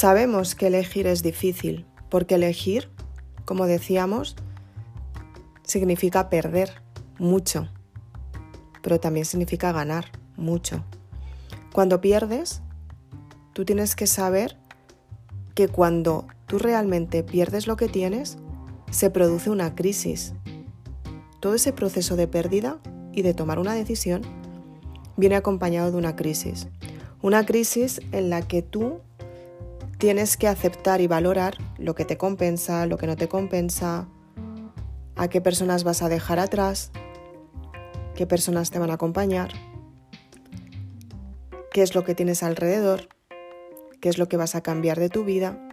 Sabemos 0.04 0.54
que 0.54 0.68
elegir 0.68 1.08
es 1.08 1.24
difícil, 1.24 1.86
porque 2.10 2.36
elegir, 2.36 2.90
como 3.46 3.68
decíamos, 3.68 4.36
significa 5.64 6.30
perder 6.30 6.82
mucho, 7.20 7.70
pero 8.82 9.00
también 9.00 9.26
significa 9.26 9.72
ganar 9.72 10.12
mucho. 10.36 10.84
Cuando 11.72 12.02
pierdes, 12.02 12.62
tú 13.54 13.64
tienes 13.64 13.96
que 13.96 14.06
saber 14.06 14.58
que 15.56 15.70
cuando 15.70 16.28
tú 16.48 16.60
realmente 16.60 17.24
pierdes 17.24 17.66
lo 17.66 17.78
que 17.78 17.88
tienes, 17.88 18.38
se 18.92 19.10
produce 19.10 19.52
una 19.52 19.74
crisis. 19.74 20.34
Todo 21.40 21.56
ese 21.56 21.72
proceso 21.72 22.18
de 22.18 22.28
pérdida 22.28 22.78
y 23.14 23.22
de 23.22 23.34
tomar 23.34 23.58
una 23.58 23.74
decisión 23.74 24.22
viene 25.16 25.38
acompañado 25.38 25.92
de 25.92 25.98
una 25.98 26.18
crisis. 26.18 26.68
Una 27.22 27.46
crisis 27.46 28.02
en 28.12 28.30
la 28.30 28.42
que 28.42 28.62
tú 28.62 29.00
tienes 30.04 30.36
que 30.36 30.50
aceptar 30.50 31.00
y 31.00 31.08
valorar 31.08 31.56
lo 31.78 31.96
que 31.96 32.04
te 32.04 32.18
compensa, 32.18 32.86
lo 32.88 32.98
que 32.98 33.08
no 33.08 33.16
te 33.16 33.30
compensa, 33.30 34.10
a 35.16 35.30
qué 35.30 35.40
personas 35.40 35.86
vas 35.86 36.02
a 36.02 36.10
dejar 36.10 36.40
atrás, 36.40 36.92
qué 38.14 38.28
personas 38.28 38.70
te 38.70 38.80
van 38.80 38.92
a 38.92 38.96
acompañar, 38.96 39.54
qué 41.72 41.84
es 41.84 41.96
lo 41.96 42.04
que 42.04 42.16
tienes 42.16 42.44
alrededor, 42.44 43.08
qué 44.02 44.10
es 44.10 44.18
lo 44.18 44.28
que 44.28 44.36
vas 44.36 44.56
a 44.56 44.62
cambiar 44.62 45.00
de 45.00 45.08
tu 45.08 45.24
vida. 45.24 45.70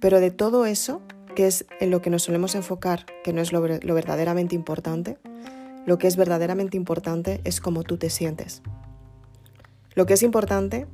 Pero 0.00 0.20
de 0.20 0.30
todo 0.30 0.64
eso, 0.64 1.02
que 1.36 1.46
es 1.46 1.66
en 1.80 1.90
lo 1.90 2.00
que 2.00 2.08
nos 2.08 2.22
solemos 2.22 2.54
enfocar, 2.54 3.04
que 3.24 3.34
no 3.34 3.42
es 3.42 3.52
lo, 3.52 3.60
lo 3.60 3.94
verdaderamente 3.94 4.54
importante, 4.54 5.18
lo 5.84 5.98
que 5.98 6.06
es 6.06 6.16
verdaderamente 6.16 6.78
importante 6.78 7.42
es 7.44 7.60
cómo 7.60 7.82
tú 7.82 7.98
te 7.98 8.08
sientes. 8.08 8.62
Lo 9.94 10.06
que 10.06 10.14
es 10.14 10.22
importante 10.22 10.86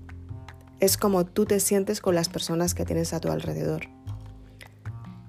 es 0.81 0.97
cómo 0.97 1.25
tú 1.27 1.45
te 1.45 1.61
sientes 1.61 2.01
con 2.01 2.15
las 2.15 2.29
personas 2.29 2.75
que 2.75 2.85
tienes 2.85 3.13
a 3.13 3.21
tu 3.21 3.31
alrededor. 3.31 3.83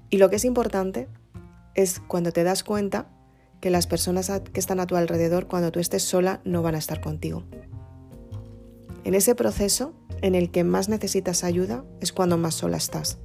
Y 0.10 0.18
lo 0.18 0.30
que 0.30 0.38
es 0.38 0.46
importante 0.46 1.08
es 1.76 2.00
cuando 2.00 2.32
te 2.32 2.44
das 2.44 2.64
cuenta 2.64 3.08
que 3.60 3.70
las 3.70 3.88
personas 3.88 4.32
que 4.52 4.60
están 4.60 4.80
a 4.80 4.88
tu 4.88 4.96
alrededor 4.96 5.48
cuando 5.48 5.72
tú 5.72 5.80
estés 5.80 6.04
sola 6.04 6.42
no 6.44 6.62
van 6.62 6.76
a 6.76 6.80
estar 6.80 7.00
contigo. 7.00 7.44
En 9.04 9.14
ese 9.14 9.36
proceso 9.36 9.94
en 10.22 10.36
el 10.36 10.52
que 10.52 10.64
más 10.64 10.90
necesitas 10.90 11.44
ayuda 11.44 11.84
es 12.02 12.12
cuando 12.12 12.38
más 12.38 12.56
sola 12.56 12.78
estás. 12.78 13.20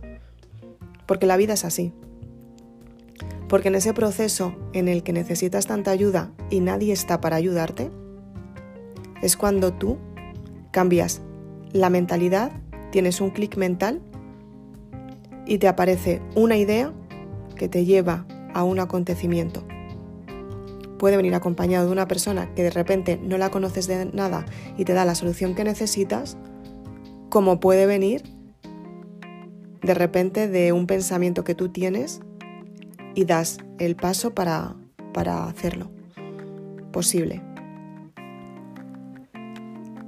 Porque 1.07 1.27
la 1.27 1.37
vida 1.37 1.55
es 1.55 1.65
así. 1.65 1.93
Porque 3.49 3.69
en 3.69 3.77
ese 3.77 3.95
proceso 3.95 4.55
en 4.73 4.89
el 4.89 5.03
que 5.03 5.13
necesitas 5.13 5.67
tanta 5.67 5.91
ayuda 5.91 6.33
y 6.51 6.61
nadie 6.61 6.93
está 6.93 7.21
para 7.21 7.37
ayudarte, 7.37 7.91
es 9.23 9.37
cuando 9.37 9.73
tú 9.73 9.99
cambias 10.73 11.23
la 11.73 11.91
mentalidad, 11.91 12.53
tienes 12.91 13.21
un 13.21 13.31
clic 13.31 13.57
mental 13.57 14.01
y 15.47 15.59
te 15.59 15.69
aparece 15.69 16.23
una 16.35 16.57
idea 16.57 16.93
que 17.57 17.69
te 17.69 17.85
lleva 17.85 18.27
a 18.55 18.65
un 18.65 18.81
acontecimiento. 18.81 19.65
Puede 20.99 21.17
venir 21.17 21.35
acompañado 21.35 21.87
de 21.87 21.93
una 21.93 22.09
persona 22.09 22.53
que 22.55 22.63
de 22.63 22.71
repente 22.71 23.19
no 23.23 23.39
la 23.39 23.51
conoces 23.51 23.87
de 23.87 24.07
nada 24.07 24.47
y 24.79 24.85
te 24.85 24.95
da 24.95 25.05
la 25.05 25.15
solución 25.15 25.55
que 25.55 25.65
necesitas, 25.65 26.37
como 27.29 27.61
puede 27.61 27.87
venir 27.87 28.23
de 29.83 29.95
repente 29.95 30.49
de 30.49 30.73
un 30.73 30.87
pensamiento 30.87 31.45
que 31.45 31.55
tú 31.55 31.69
tienes 31.69 32.21
y 33.15 33.25
das 33.25 33.59
el 33.79 33.95
paso 33.95 34.35
para, 34.35 34.75
para 35.13 35.45
hacerlo 35.45 35.91
posible. 36.93 37.43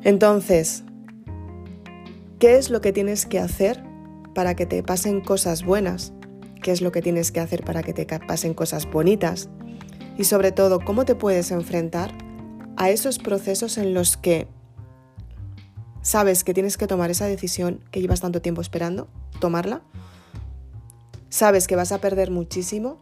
Entonces, 0.02 0.84
¿qué 2.38 2.56
es 2.56 2.70
lo 2.70 2.80
que 2.80 2.92
tienes 2.92 3.26
que 3.26 3.38
hacer 3.38 3.82
para 4.34 4.54
que 4.54 4.66
te 4.66 4.82
pasen 4.82 5.20
cosas 5.20 5.64
buenas? 5.64 6.12
qué 6.62 6.72
es 6.72 6.82
lo 6.82 6.92
que 6.92 7.02
tienes 7.02 7.32
que 7.32 7.40
hacer 7.40 7.64
para 7.64 7.82
que 7.82 7.92
te 7.92 8.06
pasen 8.06 8.54
cosas 8.54 8.90
bonitas 8.90 9.48
y 10.16 10.24
sobre 10.24 10.52
todo 10.52 10.80
cómo 10.80 11.04
te 11.04 11.14
puedes 11.14 11.50
enfrentar 11.50 12.12
a 12.76 12.90
esos 12.90 13.18
procesos 13.18 13.78
en 13.78 13.94
los 13.94 14.16
que 14.16 14.48
sabes 16.02 16.44
que 16.44 16.54
tienes 16.54 16.76
que 16.76 16.86
tomar 16.86 17.10
esa 17.10 17.26
decisión 17.26 17.84
que 17.90 18.00
llevas 18.00 18.20
tanto 18.20 18.40
tiempo 18.42 18.60
esperando, 18.60 19.08
tomarla, 19.40 19.82
sabes 21.28 21.66
que 21.66 21.76
vas 21.76 21.92
a 21.92 22.00
perder 22.00 22.30
muchísimo, 22.30 22.98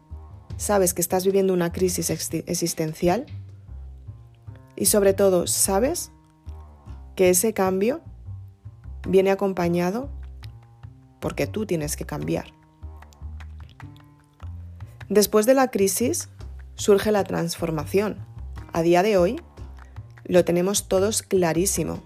sabes 0.56 0.94
que 0.94 1.00
estás 1.00 1.24
viviendo 1.24 1.52
una 1.52 1.72
crisis 1.72 2.10
existencial 2.10 3.26
y 4.74 4.86
sobre 4.86 5.14
todo 5.14 5.46
sabes 5.46 6.10
que 7.14 7.30
ese 7.30 7.54
cambio 7.54 8.02
viene 9.06 9.30
acompañado 9.30 10.10
porque 11.20 11.46
tú 11.46 11.66
tienes 11.66 11.96
que 11.96 12.06
cambiar. 12.06 12.46
Después 15.08 15.46
de 15.46 15.54
la 15.54 15.68
crisis 15.68 16.28
surge 16.74 17.12
la 17.12 17.24
transformación. 17.24 18.16
A 18.72 18.82
día 18.82 19.02
de 19.02 19.16
hoy 19.16 19.40
lo 20.24 20.44
tenemos 20.44 20.88
todos 20.88 21.22
clarísimo. 21.22 22.02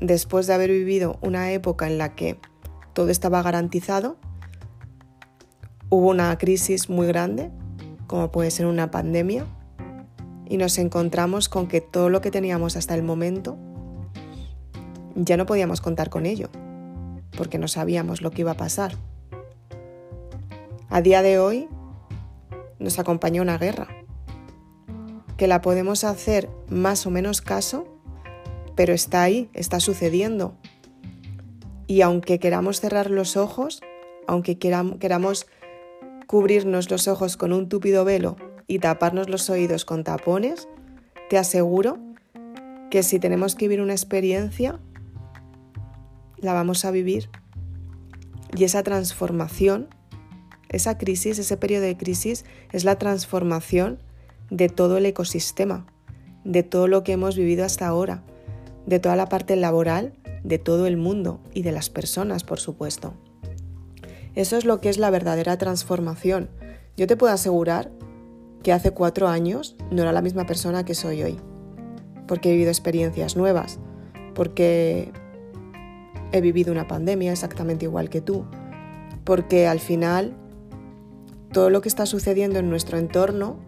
Después 0.00 0.46
de 0.46 0.54
haber 0.54 0.70
vivido 0.70 1.18
una 1.20 1.52
época 1.52 1.86
en 1.86 1.98
la 1.98 2.14
que 2.14 2.38
todo 2.92 3.10
estaba 3.10 3.42
garantizado, 3.42 4.16
hubo 5.90 6.08
una 6.08 6.36
crisis 6.38 6.88
muy 6.88 7.06
grande, 7.06 7.50
como 8.06 8.32
puede 8.32 8.50
ser 8.50 8.66
una 8.66 8.90
pandemia, 8.90 9.46
y 10.48 10.56
nos 10.56 10.78
encontramos 10.78 11.48
con 11.48 11.66
que 11.66 11.80
todo 11.80 12.08
lo 12.08 12.20
que 12.20 12.30
teníamos 12.30 12.76
hasta 12.76 12.94
el 12.94 13.02
momento 13.02 13.58
ya 15.16 15.36
no 15.36 15.46
podíamos 15.46 15.80
contar 15.80 16.10
con 16.10 16.26
ello, 16.26 16.50
porque 17.36 17.58
no 17.58 17.68
sabíamos 17.68 18.20
lo 18.22 18.30
que 18.30 18.42
iba 18.42 18.52
a 18.52 18.56
pasar. 18.56 18.92
A 20.88 21.00
día 21.00 21.22
de 21.22 21.38
hoy 21.38 21.68
nos 22.78 22.98
acompaña 22.98 23.42
una 23.42 23.58
guerra, 23.58 23.88
que 25.36 25.48
la 25.48 25.60
podemos 25.60 26.04
hacer 26.04 26.48
más 26.68 27.06
o 27.06 27.10
menos 27.10 27.40
caso, 27.40 27.86
pero 28.74 28.92
está 28.92 29.22
ahí, 29.22 29.50
está 29.54 29.80
sucediendo. 29.80 30.54
Y 31.86 32.02
aunque 32.02 32.38
queramos 32.38 32.80
cerrar 32.80 33.10
los 33.10 33.36
ojos, 33.36 33.80
aunque 34.26 34.58
queramos 34.58 35.46
cubrirnos 36.26 36.90
los 36.90 37.08
ojos 37.08 37.36
con 37.36 37.52
un 37.52 37.68
túpido 37.68 38.04
velo 38.04 38.36
y 38.66 38.80
taparnos 38.80 39.28
los 39.28 39.48
oídos 39.48 39.84
con 39.84 40.04
tapones, 40.04 40.68
te 41.30 41.38
aseguro 41.38 41.98
que 42.90 43.02
si 43.02 43.18
tenemos 43.18 43.54
que 43.54 43.66
vivir 43.66 43.82
una 43.82 43.92
experiencia, 43.92 44.80
la 46.38 46.52
vamos 46.52 46.84
a 46.84 46.90
vivir. 46.90 47.28
Y 48.56 48.64
esa 48.64 48.82
transformación 48.82 49.88
esa 50.68 50.98
crisis, 50.98 51.38
ese 51.38 51.56
periodo 51.56 51.82
de 51.82 51.96
crisis, 51.96 52.44
es 52.72 52.84
la 52.84 52.98
transformación 52.98 53.98
de 54.50 54.68
todo 54.68 54.98
el 54.98 55.06
ecosistema, 55.06 55.86
de 56.44 56.62
todo 56.62 56.88
lo 56.88 57.02
que 57.02 57.12
hemos 57.12 57.36
vivido 57.36 57.64
hasta 57.64 57.86
ahora, 57.86 58.22
de 58.86 58.98
toda 58.98 59.16
la 59.16 59.28
parte 59.28 59.56
laboral, 59.56 60.14
de 60.44 60.58
todo 60.58 60.86
el 60.86 60.96
mundo 60.96 61.40
y 61.54 61.62
de 61.62 61.72
las 61.72 61.90
personas, 61.90 62.44
por 62.44 62.60
supuesto. 62.60 63.14
Eso 64.34 64.56
es 64.56 64.64
lo 64.64 64.80
que 64.80 64.88
es 64.88 64.98
la 64.98 65.10
verdadera 65.10 65.56
transformación. 65.56 66.50
Yo 66.96 67.06
te 67.06 67.16
puedo 67.16 67.32
asegurar 67.32 67.90
que 68.62 68.72
hace 68.72 68.90
cuatro 68.90 69.28
años 69.28 69.76
no 69.90 70.02
era 70.02 70.12
la 70.12 70.22
misma 70.22 70.46
persona 70.46 70.84
que 70.84 70.94
soy 70.94 71.22
hoy, 71.22 71.36
porque 72.26 72.48
he 72.48 72.52
vivido 72.52 72.70
experiencias 72.70 73.36
nuevas, 73.36 73.78
porque 74.34 75.12
he 76.32 76.40
vivido 76.40 76.72
una 76.72 76.86
pandemia 76.86 77.32
exactamente 77.32 77.84
igual 77.84 78.10
que 78.10 78.20
tú, 78.20 78.44
porque 79.24 79.66
al 79.66 79.80
final 79.80 80.36
todo 81.52 81.70
lo 81.70 81.80
que 81.80 81.88
está 81.88 82.06
sucediendo 82.06 82.58
en 82.58 82.68
nuestro 82.68 82.98
entorno, 82.98 83.58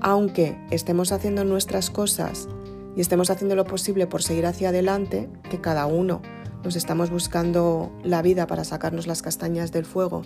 aunque 0.00 0.58
estemos 0.70 1.12
haciendo 1.12 1.44
nuestras 1.44 1.90
cosas 1.90 2.48
y 2.96 3.00
estemos 3.00 3.30
haciendo 3.30 3.54
lo 3.56 3.64
posible 3.64 4.06
por 4.06 4.22
seguir 4.22 4.46
hacia 4.46 4.70
adelante, 4.70 5.28
que 5.50 5.60
cada 5.60 5.86
uno 5.86 6.22
nos 6.64 6.76
estamos 6.76 7.10
buscando 7.10 7.92
la 8.02 8.22
vida 8.22 8.46
para 8.46 8.64
sacarnos 8.64 9.06
las 9.06 9.22
castañas 9.22 9.72
del 9.72 9.84
fuego 9.84 10.22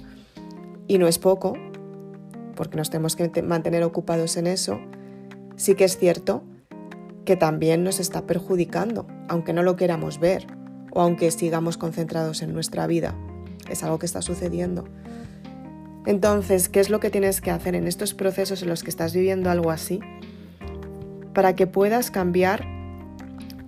y 0.87 0.99
no 0.99 1.09
es 1.09 1.19
poco, 1.19 1.55
porque 2.55 2.77
nos 2.77 2.91
tenemos 2.91 3.17
que 3.17 3.43
mantener 3.43 3.83
ocupados 3.83 4.37
en 4.37 4.47
eso, 4.47 4.81
sí 5.57 5.75
que 5.75 5.85
es 5.85 5.99
cierto 5.99 6.45
que 7.25 7.37
también 7.37 7.85
nos 7.85 8.01
está 8.01 8.27
perjudicando, 8.27 9.07
aunque 9.29 9.53
no 9.53 9.63
lo 9.63 9.77
queramos 9.77 10.19
ver 10.19 10.47
o 10.93 11.01
aunque 11.01 11.31
sigamos 11.31 11.77
concentrados 11.77 12.43
en 12.43 12.53
nuestra 12.53 12.87
vida. 12.87 13.15
Es 13.69 13.83
algo 13.83 13.99
que 13.99 14.07
está 14.07 14.23
sucediendo. 14.23 14.85
Entonces, 16.07 16.69
¿qué 16.69 16.81
es 16.81 16.91
lo 16.91 16.99
que 17.01 17.11
tienes 17.11 17.41
que 17.41 17.51
hacer 17.51 17.75
en 17.75 17.87
estos 17.87 18.15
procesos 18.15 18.63
en 18.63 18.69
los 18.69 18.83
que 18.83 18.91
estás 18.91 19.15
viviendo 19.15 19.51
algo 19.51 19.71
así? 19.71 20.01
Para 21.35 21.55
que 21.55 21.67
puedas 21.67 22.11
cambiar 22.11 22.67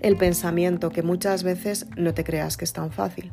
el 0.01 0.17
pensamiento 0.17 0.91
que 0.91 1.03
muchas 1.03 1.43
veces 1.43 1.87
no 1.97 2.15
te 2.15 2.25
creas 2.25 2.57
que 2.57 2.65
es 2.65 2.73
tan 2.73 2.91
fácil. 2.91 3.31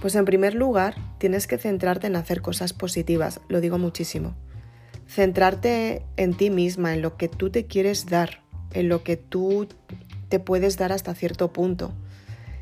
Pues 0.00 0.14
en 0.14 0.24
primer 0.24 0.54
lugar, 0.54 0.94
tienes 1.18 1.46
que 1.46 1.58
centrarte 1.58 2.06
en 2.06 2.16
hacer 2.16 2.40
cosas 2.40 2.72
positivas, 2.72 3.40
lo 3.48 3.60
digo 3.60 3.78
muchísimo. 3.78 4.34
Centrarte 5.06 6.02
en 6.16 6.34
ti 6.34 6.50
misma, 6.50 6.94
en 6.94 7.02
lo 7.02 7.16
que 7.16 7.28
tú 7.28 7.50
te 7.50 7.66
quieres 7.66 8.06
dar, 8.06 8.42
en 8.72 8.88
lo 8.88 9.04
que 9.04 9.16
tú 9.16 9.68
te 10.28 10.40
puedes 10.40 10.78
dar 10.78 10.92
hasta 10.92 11.14
cierto 11.14 11.52
punto. 11.52 11.92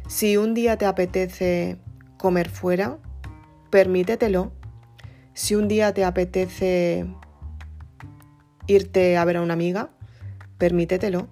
Si 0.08 0.38
un 0.38 0.54
día 0.54 0.78
te 0.78 0.86
apetece 0.86 1.76
comer 2.16 2.48
fuera, 2.48 2.96
permítetelo. 3.68 4.52
Si 5.34 5.54
un 5.54 5.68
día 5.68 5.92
te 5.92 6.02
apetece 6.02 7.06
irte 8.66 9.18
a 9.18 9.24
ver 9.26 9.36
a 9.36 9.42
una 9.42 9.52
amiga, 9.52 9.90
permítetelo. 10.56 11.28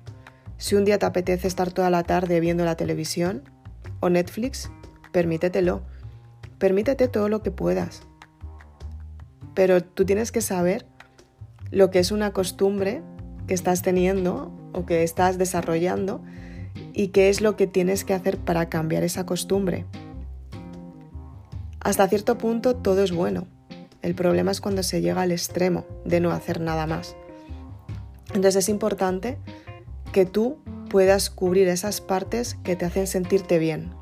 Si 0.59 0.75
un 0.75 0.85
día 0.85 0.99
te 0.99 1.06
apetece 1.06 1.49
estar 1.49 1.73
toda 1.73 1.88
la 1.88 2.02
tarde 2.02 2.38
viendo 2.38 2.66
la 2.66 2.76
televisión 2.76 3.45
o 4.00 4.11
Netflix, 4.11 4.71
permítetelo. 5.11 5.80
Permítete 6.59 7.09
todo 7.09 7.30
lo 7.30 7.42
que 7.42 7.50
puedas. 7.50 8.02
Pero 9.54 9.83
tú 9.83 10.04
tienes 10.04 10.33
que 10.33 10.42
saber 10.42 10.85
lo 11.71 11.90
que 11.90 11.99
es 11.99 12.12
una 12.12 12.33
costumbre 12.35 13.02
que 13.47 13.54
estás 13.54 13.80
teniendo 13.80 14.52
o 14.75 14.85
que 14.85 15.02
estás 15.02 15.38
desarrollando 15.38 16.23
y 16.92 17.09
qué 17.09 17.28
es 17.28 17.40
lo 17.40 17.56
que 17.56 17.66
tienes 17.66 18.04
que 18.04 18.14
hacer 18.14 18.38
para 18.38 18.68
cambiar 18.68 19.02
esa 19.02 19.26
costumbre. 19.26 19.87
Hasta 21.80 22.09
cierto 22.09 22.37
punto 22.38 22.76
todo 22.76 23.02
es 23.02 23.12
bueno. 23.12 23.47
El 24.02 24.14
problema 24.14 24.50
es 24.50 24.61
cuando 24.61 24.83
se 24.83 25.00
llega 25.00 25.23
al 25.23 25.33
extremo 25.33 25.85
de 26.04 26.21
no 26.21 26.30
hacer 26.30 26.61
nada 26.61 26.87
más. 26.87 27.16
Entonces 28.28 28.56
es 28.56 28.68
importante 28.68 29.38
que 30.12 30.26
tú 30.26 30.59
puedas 30.88 31.30
cubrir 31.30 31.68
esas 31.68 32.00
partes 32.00 32.54
que 32.62 32.76
te 32.76 32.85
hacen 32.85 33.06
sentirte 33.06 33.59
bien. 33.59 33.96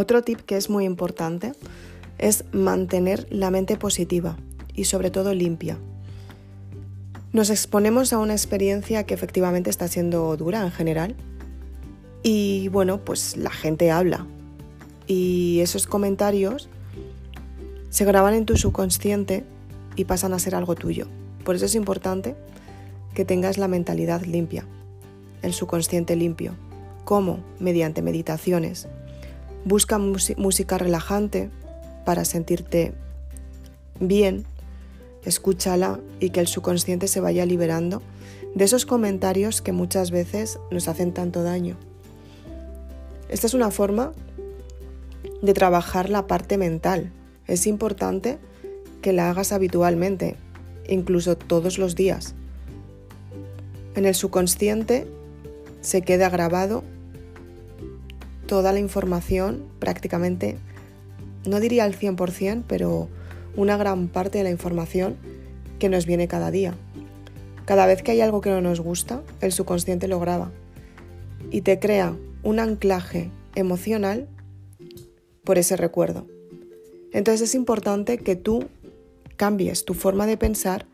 Otro 0.00 0.22
tip 0.22 0.40
que 0.40 0.56
es 0.56 0.70
muy 0.70 0.86
importante 0.86 1.52
es 2.16 2.44
mantener 2.52 3.26
la 3.28 3.50
mente 3.50 3.76
positiva 3.76 4.38
y 4.74 4.84
sobre 4.84 5.10
todo 5.10 5.34
limpia. 5.34 5.76
Nos 7.34 7.50
exponemos 7.50 8.14
a 8.14 8.18
una 8.18 8.32
experiencia 8.32 9.04
que 9.04 9.12
efectivamente 9.12 9.68
está 9.68 9.88
siendo 9.88 10.34
dura 10.38 10.64
en 10.64 10.72
general, 10.72 11.16
y 12.22 12.68
bueno, 12.68 13.04
pues 13.04 13.36
la 13.36 13.50
gente 13.50 13.90
habla. 13.90 14.26
Y 15.06 15.60
esos 15.60 15.86
comentarios 15.86 16.70
se 17.90 18.06
graban 18.06 18.32
en 18.32 18.46
tu 18.46 18.56
subconsciente 18.56 19.44
y 19.96 20.06
pasan 20.06 20.32
a 20.32 20.38
ser 20.38 20.54
algo 20.54 20.76
tuyo. 20.76 21.08
Por 21.44 21.56
eso 21.56 21.66
es 21.66 21.74
importante 21.74 22.36
que 23.12 23.26
tengas 23.26 23.58
la 23.58 23.68
mentalidad 23.68 24.22
limpia, 24.22 24.64
el 25.42 25.52
subconsciente 25.52 26.16
limpio. 26.16 26.54
¿Cómo? 27.04 27.40
Mediante 27.58 28.00
meditaciones. 28.00 28.88
Busca 29.64 29.98
música 29.98 30.78
relajante 30.78 31.50
para 32.04 32.24
sentirte 32.24 32.94
bien, 33.98 34.44
escúchala 35.24 36.00
y 36.18 36.30
que 36.30 36.40
el 36.40 36.46
subconsciente 36.46 37.08
se 37.08 37.20
vaya 37.20 37.44
liberando 37.44 38.02
de 38.54 38.64
esos 38.64 38.86
comentarios 38.86 39.62
que 39.62 39.72
muchas 39.72 40.10
veces 40.10 40.58
nos 40.70 40.88
hacen 40.88 41.12
tanto 41.12 41.42
daño. 41.42 41.76
Esta 43.28 43.46
es 43.46 43.54
una 43.54 43.70
forma 43.70 44.12
de 45.42 45.54
trabajar 45.54 46.10
la 46.10 46.26
parte 46.26 46.58
mental. 46.58 47.12
Es 47.46 47.66
importante 47.66 48.38
que 49.02 49.12
la 49.12 49.30
hagas 49.30 49.52
habitualmente, 49.52 50.36
incluso 50.88 51.36
todos 51.36 51.78
los 51.78 51.94
días. 51.94 52.34
En 53.94 54.04
el 54.04 54.14
subconsciente 54.14 55.06
se 55.80 56.02
queda 56.02 56.28
grabado 56.28 56.82
toda 58.50 58.72
la 58.72 58.80
información, 58.80 59.62
prácticamente, 59.78 60.58
no 61.46 61.60
diría 61.60 61.84
al 61.84 61.96
100%, 61.96 62.64
pero 62.66 63.08
una 63.54 63.76
gran 63.76 64.08
parte 64.08 64.38
de 64.38 64.44
la 64.44 64.50
información 64.50 65.14
que 65.78 65.88
nos 65.88 66.04
viene 66.04 66.26
cada 66.26 66.50
día. 66.50 66.74
Cada 67.64 67.86
vez 67.86 68.02
que 68.02 68.10
hay 68.10 68.20
algo 68.20 68.40
que 68.40 68.50
no 68.50 68.60
nos 68.60 68.80
gusta, 68.80 69.22
el 69.40 69.52
subconsciente 69.52 70.08
lo 70.08 70.18
graba 70.18 70.50
y 71.52 71.60
te 71.60 71.78
crea 71.78 72.16
un 72.42 72.58
anclaje 72.58 73.30
emocional 73.54 74.28
por 75.44 75.56
ese 75.56 75.76
recuerdo. 75.76 76.26
Entonces 77.12 77.50
es 77.50 77.54
importante 77.54 78.18
que 78.18 78.34
tú 78.34 78.64
cambies 79.36 79.84
tu 79.84 79.94
forma 79.94 80.26
de 80.26 80.38
pensar 80.38 80.86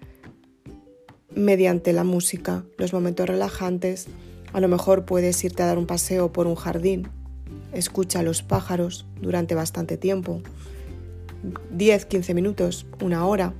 mediante 1.34 1.94
la 1.94 2.04
música, 2.04 2.66
los 2.76 2.92
momentos 2.92 3.26
relajantes. 3.26 4.08
A 4.52 4.60
lo 4.60 4.68
mejor 4.68 5.06
puedes 5.06 5.42
irte 5.42 5.62
a 5.62 5.66
dar 5.66 5.78
un 5.78 5.86
paseo 5.86 6.34
por 6.34 6.46
un 6.46 6.54
jardín, 6.54 7.08
escucha 7.72 8.20
a 8.20 8.22
los 8.22 8.42
pájaros 8.42 9.06
durante 9.20 9.54
bastante 9.54 9.96
tiempo, 9.96 10.42
10, 11.70 12.06
15 12.06 12.34
minutos, 12.34 12.86
una 13.00 13.26
hora, 13.26 13.52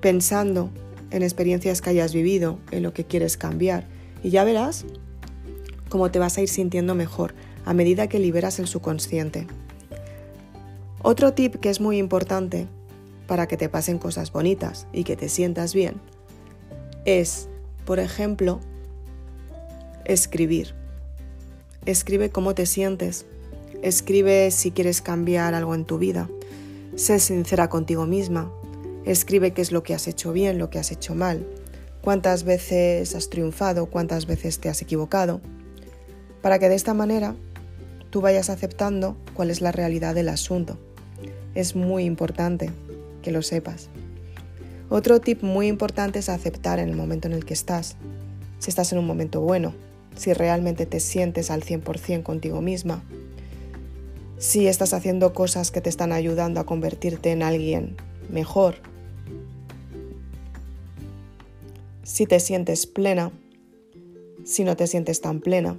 pensando 0.00 0.70
en 1.10 1.22
experiencias 1.22 1.80
que 1.80 1.90
hayas 1.90 2.14
vivido, 2.14 2.58
en 2.70 2.82
lo 2.82 2.92
que 2.92 3.04
quieres 3.04 3.36
cambiar. 3.36 3.86
Y 4.22 4.30
ya 4.30 4.44
verás 4.44 4.84
cómo 5.88 6.10
te 6.10 6.18
vas 6.18 6.38
a 6.38 6.42
ir 6.42 6.48
sintiendo 6.48 6.94
mejor 6.94 7.34
a 7.64 7.74
medida 7.74 8.08
que 8.08 8.18
liberas 8.18 8.58
el 8.58 8.66
subconsciente. 8.66 9.46
Otro 11.02 11.32
tip 11.32 11.56
que 11.56 11.70
es 11.70 11.80
muy 11.80 11.98
importante 11.98 12.66
para 13.26 13.46
que 13.46 13.56
te 13.56 13.68
pasen 13.68 13.98
cosas 13.98 14.32
bonitas 14.32 14.86
y 14.92 15.04
que 15.04 15.16
te 15.16 15.28
sientas 15.28 15.74
bien 15.74 16.00
es, 17.04 17.48
por 17.84 17.98
ejemplo, 17.98 18.60
escribir. 20.04 20.74
Escribe 21.86 22.30
cómo 22.30 22.54
te 22.54 22.66
sientes, 22.66 23.26
escribe 23.82 24.50
si 24.50 24.70
quieres 24.70 25.00
cambiar 25.00 25.54
algo 25.54 25.74
en 25.74 25.84
tu 25.84 25.98
vida, 25.98 26.28
sé 26.96 27.18
sincera 27.18 27.68
contigo 27.68 28.06
misma, 28.06 28.52
escribe 29.04 29.52
qué 29.52 29.62
es 29.62 29.72
lo 29.72 29.82
que 29.82 29.94
has 29.94 30.06
hecho 30.08 30.32
bien, 30.32 30.58
lo 30.58 30.70
que 30.70 30.78
has 30.78 30.90
hecho 30.92 31.14
mal, 31.14 31.46
cuántas 32.02 32.44
veces 32.44 33.14
has 33.14 33.30
triunfado, 33.30 33.86
cuántas 33.86 34.26
veces 34.26 34.58
te 34.58 34.68
has 34.68 34.82
equivocado 34.82 35.40
para 36.42 36.58
que 36.58 36.68
de 36.68 36.74
esta 36.74 36.94
manera 36.94 37.34
tú 38.10 38.20
vayas 38.20 38.50
aceptando 38.50 39.16
cuál 39.34 39.50
es 39.50 39.60
la 39.60 39.72
realidad 39.72 40.14
del 40.14 40.28
asunto. 40.28 40.78
Es 41.54 41.74
muy 41.74 42.04
importante 42.04 42.70
que 43.22 43.32
lo 43.32 43.42
sepas. 43.42 43.88
Otro 44.88 45.20
tip 45.20 45.42
muy 45.42 45.66
importante 45.66 46.20
es 46.20 46.28
aceptar 46.28 46.78
en 46.78 46.88
el 46.88 46.96
momento 46.96 47.28
en 47.28 47.34
el 47.34 47.44
que 47.44 47.54
estás. 47.54 47.96
Si 48.58 48.70
estás 48.70 48.92
en 48.92 48.98
un 48.98 49.06
momento 49.06 49.40
bueno, 49.40 49.74
si 50.18 50.32
realmente 50.34 50.84
te 50.84 51.00
sientes 51.00 51.50
al 51.50 51.62
100% 51.62 52.22
contigo 52.22 52.60
misma, 52.60 53.04
si 54.36 54.66
estás 54.66 54.92
haciendo 54.92 55.32
cosas 55.32 55.70
que 55.70 55.80
te 55.80 55.88
están 55.88 56.12
ayudando 56.12 56.60
a 56.60 56.66
convertirte 56.66 57.30
en 57.30 57.42
alguien 57.42 57.96
mejor, 58.28 58.76
si 62.02 62.26
te 62.26 62.40
sientes 62.40 62.86
plena, 62.86 63.30
si 64.44 64.64
no 64.64 64.76
te 64.76 64.86
sientes 64.86 65.20
tan 65.20 65.40
plena. 65.40 65.78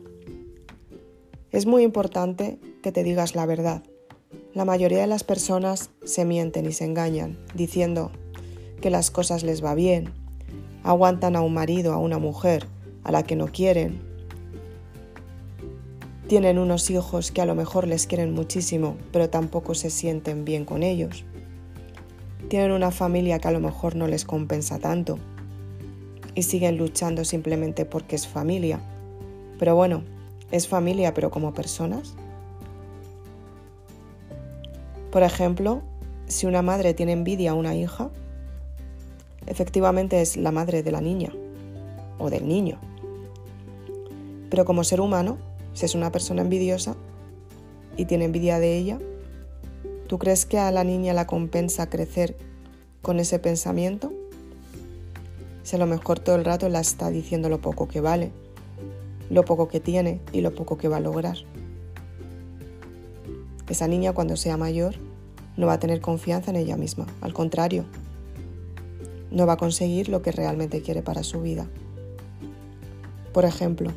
Es 1.51 1.65
muy 1.65 1.83
importante 1.83 2.59
que 2.81 2.91
te 2.91 3.03
digas 3.03 3.35
la 3.35 3.45
verdad. 3.45 3.83
La 4.53 4.63
mayoría 4.63 4.99
de 4.99 5.07
las 5.07 5.23
personas 5.23 5.89
se 6.03 6.23
mienten 6.23 6.65
y 6.65 6.71
se 6.71 6.85
engañan, 6.85 7.37
diciendo 7.55 8.11
que 8.81 8.89
las 8.89 9.11
cosas 9.11 9.43
les 9.43 9.63
va 9.63 9.75
bien, 9.75 10.13
aguantan 10.83 11.35
a 11.35 11.41
un 11.41 11.53
marido, 11.53 11.93
a 11.93 11.97
una 11.97 12.19
mujer, 12.19 12.67
a 13.03 13.11
la 13.11 13.23
que 13.23 13.35
no 13.35 13.47
quieren, 13.47 14.08
tienen 16.29 16.59
unos 16.59 16.91
hijos 16.91 17.31
que 17.31 17.41
a 17.41 17.47
lo 17.47 17.55
mejor 17.55 17.87
les 17.87 18.05
quieren 18.05 18.35
muchísimo, 18.35 18.95
pero 19.11 19.31
tampoco 19.31 19.73
se 19.73 19.89
sienten 19.89 20.45
bien 20.45 20.63
con 20.63 20.83
ellos. 20.83 21.25
Tienen 22.49 22.71
una 22.71 22.91
familia 22.91 23.39
que 23.39 23.47
a 23.47 23.51
lo 23.51 23.59
mejor 23.59 23.95
no 23.95 24.07
les 24.07 24.25
compensa 24.25 24.77
tanto 24.77 25.17
y 26.35 26.43
siguen 26.43 26.77
luchando 26.77 27.25
simplemente 27.25 27.83
porque 27.83 28.15
es 28.15 28.27
familia. 28.27 28.79
Pero 29.57 29.73
bueno, 29.73 30.03
es 30.51 30.67
familia, 30.67 31.15
pero 31.15 31.31
como 31.31 31.55
personas. 31.55 32.13
Por 35.11 35.23
ejemplo, 35.23 35.81
si 36.27 36.45
una 36.45 36.61
madre 36.61 36.93
tiene 36.93 37.13
envidia 37.13 37.51
a 37.51 37.55
una 37.55 37.73
hija, 37.73 38.11
efectivamente 39.47 40.21
es 40.21 40.37
la 40.37 40.51
madre 40.51 40.83
de 40.83 40.91
la 40.91 41.01
niña 41.01 41.33
o 42.19 42.29
del 42.29 42.47
niño. 42.47 42.77
Pero 44.51 44.63
como 44.63 44.83
ser 44.83 45.01
humano, 45.01 45.48
si 45.73 45.85
es 45.85 45.95
una 45.95 46.11
persona 46.11 46.41
envidiosa 46.41 46.95
y 47.97 48.05
tiene 48.05 48.25
envidia 48.25 48.59
de 48.59 48.77
ella, 48.77 48.99
¿tú 50.07 50.19
crees 50.19 50.45
que 50.45 50.57
a 50.57 50.71
la 50.71 50.83
niña 50.83 51.13
la 51.13 51.27
compensa 51.27 51.89
crecer 51.89 52.37
con 53.01 53.19
ese 53.19 53.39
pensamiento? 53.39 54.11
Si 55.63 55.75
a 55.75 55.79
lo 55.79 55.85
mejor 55.85 56.19
todo 56.19 56.35
el 56.35 56.45
rato 56.45 56.67
la 56.69 56.79
está 56.79 57.09
diciendo 57.09 57.49
lo 57.49 57.61
poco 57.61 57.87
que 57.87 58.01
vale, 58.01 58.31
lo 59.29 59.45
poco 59.45 59.67
que 59.67 59.79
tiene 59.79 60.19
y 60.33 60.41
lo 60.41 60.53
poco 60.55 60.77
que 60.77 60.87
va 60.87 60.97
a 60.97 61.01
lograr. 61.01 61.37
Esa 63.69 63.87
niña 63.87 64.13
cuando 64.13 64.35
sea 64.35 64.57
mayor 64.57 64.95
no 65.57 65.67
va 65.67 65.73
a 65.73 65.79
tener 65.79 66.01
confianza 66.01 66.49
en 66.49 66.57
ella 66.57 66.75
misma, 66.75 67.05
al 67.21 67.33
contrario, 67.33 67.85
no 69.29 69.45
va 69.45 69.53
a 69.53 69.57
conseguir 69.57 70.09
lo 70.09 70.21
que 70.21 70.31
realmente 70.31 70.81
quiere 70.81 71.03
para 71.03 71.23
su 71.23 71.41
vida. 71.41 71.67
Por 73.33 73.45
ejemplo, 73.45 73.91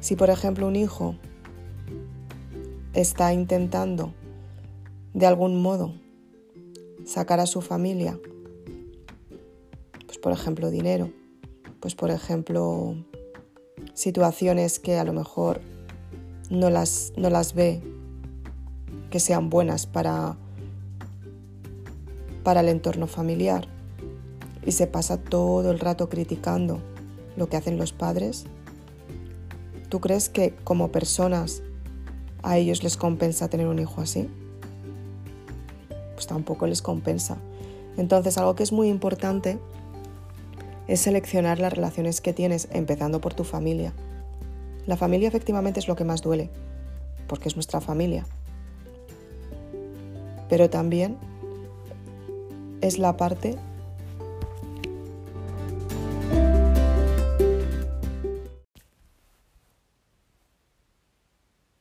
si 0.00 0.16
por 0.16 0.30
ejemplo 0.30 0.66
un 0.66 0.76
hijo 0.76 1.14
está 2.92 3.32
intentando 3.32 4.12
de 5.14 5.26
algún 5.26 5.60
modo 5.60 5.94
sacar 7.04 7.40
a 7.40 7.46
su 7.46 7.60
familia, 7.60 8.18
pues 10.06 10.18
por 10.18 10.32
ejemplo 10.32 10.70
dinero, 10.70 11.10
pues 11.80 11.94
por 11.94 12.10
ejemplo 12.10 12.94
situaciones 13.94 14.78
que 14.78 14.96
a 14.96 15.04
lo 15.04 15.12
mejor 15.12 15.60
no 16.50 16.70
las, 16.70 17.12
no 17.16 17.30
las 17.30 17.54
ve 17.54 17.82
que 19.10 19.20
sean 19.20 19.50
buenas 19.50 19.86
para, 19.86 20.36
para 22.42 22.60
el 22.60 22.68
entorno 22.68 23.06
familiar 23.06 23.68
y 24.64 24.72
se 24.72 24.86
pasa 24.86 25.16
todo 25.16 25.70
el 25.70 25.78
rato 25.78 26.08
criticando 26.08 26.80
lo 27.36 27.48
que 27.48 27.56
hacen 27.56 27.78
los 27.78 27.92
padres, 27.92 28.46
¿tú 29.90 30.00
crees 30.00 30.30
que 30.30 30.54
como 30.64 30.90
personas 30.90 31.62
a 32.42 32.56
ellos 32.56 32.82
les 32.82 32.96
compensa 32.96 33.48
tener 33.48 33.66
un 33.66 33.78
hijo 33.78 34.00
así? 34.00 34.30
Pues 36.14 36.26
tampoco 36.26 36.66
les 36.66 36.80
compensa. 36.80 37.36
Entonces 37.98 38.38
algo 38.38 38.54
que 38.54 38.62
es 38.62 38.72
muy 38.72 38.88
importante 38.88 39.58
es 40.86 41.00
seleccionar 41.00 41.58
las 41.58 41.72
relaciones 41.72 42.20
que 42.20 42.32
tienes, 42.32 42.68
empezando 42.72 43.20
por 43.20 43.34
tu 43.34 43.44
familia. 43.44 43.92
La 44.86 44.96
familia 44.96 45.28
efectivamente 45.28 45.80
es 45.80 45.88
lo 45.88 45.96
que 45.96 46.04
más 46.04 46.22
duele, 46.22 46.50
porque 47.26 47.48
es 47.48 47.56
nuestra 47.56 47.80
familia. 47.80 48.24
Pero 50.48 50.70
también 50.70 51.18
es 52.80 52.98
la 52.98 53.16
parte 53.16 53.56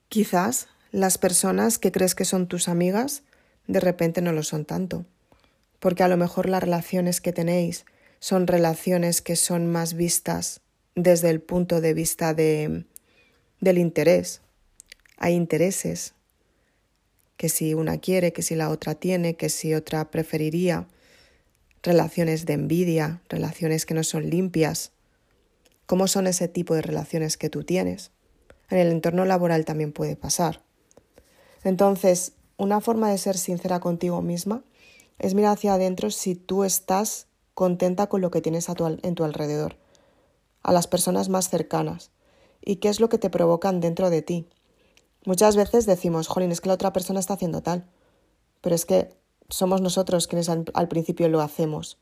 Quizás 0.09 0.67
las 0.91 1.19
personas 1.19 1.77
que 1.77 1.91
crees 1.91 2.15
que 2.15 2.25
son 2.25 2.47
tus 2.47 2.67
amigas 2.67 3.21
de 3.67 3.79
repente 3.79 4.21
no 4.23 4.31
lo 4.31 4.41
son 4.41 4.65
tanto, 4.65 5.05
porque 5.79 6.01
a 6.01 6.07
lo 6.07 6.17
mejor 6.17 6.49
las 6.49 6.63
relaciones 6.63 7.21
que 7.21 7.31
tenéis 7.31 7.85
son 8.19 8.47
relaciones 8.47 9.21
que 9.21 9.35
son 9.35 9.67
más 9.67 9.93
vistas 9.93 10.61
desde 10.95 11.29
el 11.29 11.41
punto 11.41 11.79
de 11.79 11.93
vista 11.93 12.33
de, 12.33 12.85
del 13.61 13.77
interés. 13.77 14.41
Hay 15.17 15.35
intereses, 15.35 16.15
que 17.37 17.47
si 17.47 17.75
una 17.75 17.99
quiere, 17.99 18.33
que 18.33 18.41
si 18.41 18.55
la 18.55 18.69
otra 18.69 18.95
tiene, 18.95 19.35
que 19.35 19.49
si 19.49 19.75
otra 19.75 20.09
preferiría, 20.09 20.87
relaciones 21.83 22.47
de 22.47 22.53
envidia, 22.53 23.21
relaciones 23.29 23.85
que 23.85 23.93
no 23.93 24.03
son 24.03 24.27
limpias. 24.27 24.91
¿Cómo 25.85 26.07
son 26.07 26.25
ese 26.25 26.47
tipo 26.47 26.73
de 26.73 26.81
relaciones 26.81 27.37
que 27.37 27.49
tú 27.49 27.63
tienes? 27.63 28.11
En 28.69 28.77
el 28.77 28.91
entorno 28.91 29.25
laboral 29.25 29.65
también 29.65 29.91
puede 29.91 30.15
pasar. 30.15 30.61
Entonces, 31.63 32.33
una 32.57 32.81
forma 32.81 33.09
de 33.09 33.17
ser 33.17 33.37
sincera 33.37 33.79
contigo 33.79 34.21
misma 34.21 34.63
es 35.17 35.33
mirar 35.33 35.53
hacia 35.53 35.73
adentro 35.73 36.11
si 36.11 36.35
tú 36.35 36.63
estás 36.63 37.27
contenta 37.53 38.07
con 38.07 38.21
lo 38.21 38.31
que 38.31 38.41
tienes 38.41 38.69
a 38.69 38.75
tu, 38.75 38.85
en 38.85 39.15
tu 39.15 39.23
alrededor, 39.23 39.77
a 40.63 40.71
las 40.71 40.87
personas 40.87 41.29
más 41.29 41.49
cercanas, 41.49 42.11
y 42.63 42.77
qué 42.77 42.89
es 42.89 42.99
lo 42.99 43.09
que 43.09 43.17
te 43.17 43.29
provocan 43.29 43.81
dentro 43.81 44.09
de 44.09 44.21
ti. 44.21 44.47
Muchas 45.25 45.55
veces 45.55 45.85
decimos, 45.85 46.27
jolín, 46.27 46.51
es 46.51 46.61
que 46.61 46.69
la 46.69 46.75
otra 46.75 46.93
persona 46.93 47.19
está 47.19 47.33
haciendo 47.33 47.61
tal, 47.61 47.85
pero 48.61 48.75
es 48.75 48.85
que 48.85 49.09
somos 49.49 49.81
nosotros 49.81 50.27
quienes 50.27 50.47
al, 50.47 50.65
al 50.73 50.87
principio 50.87 51.27
lo 51.27 51.41
hacemos. 51.41 51.97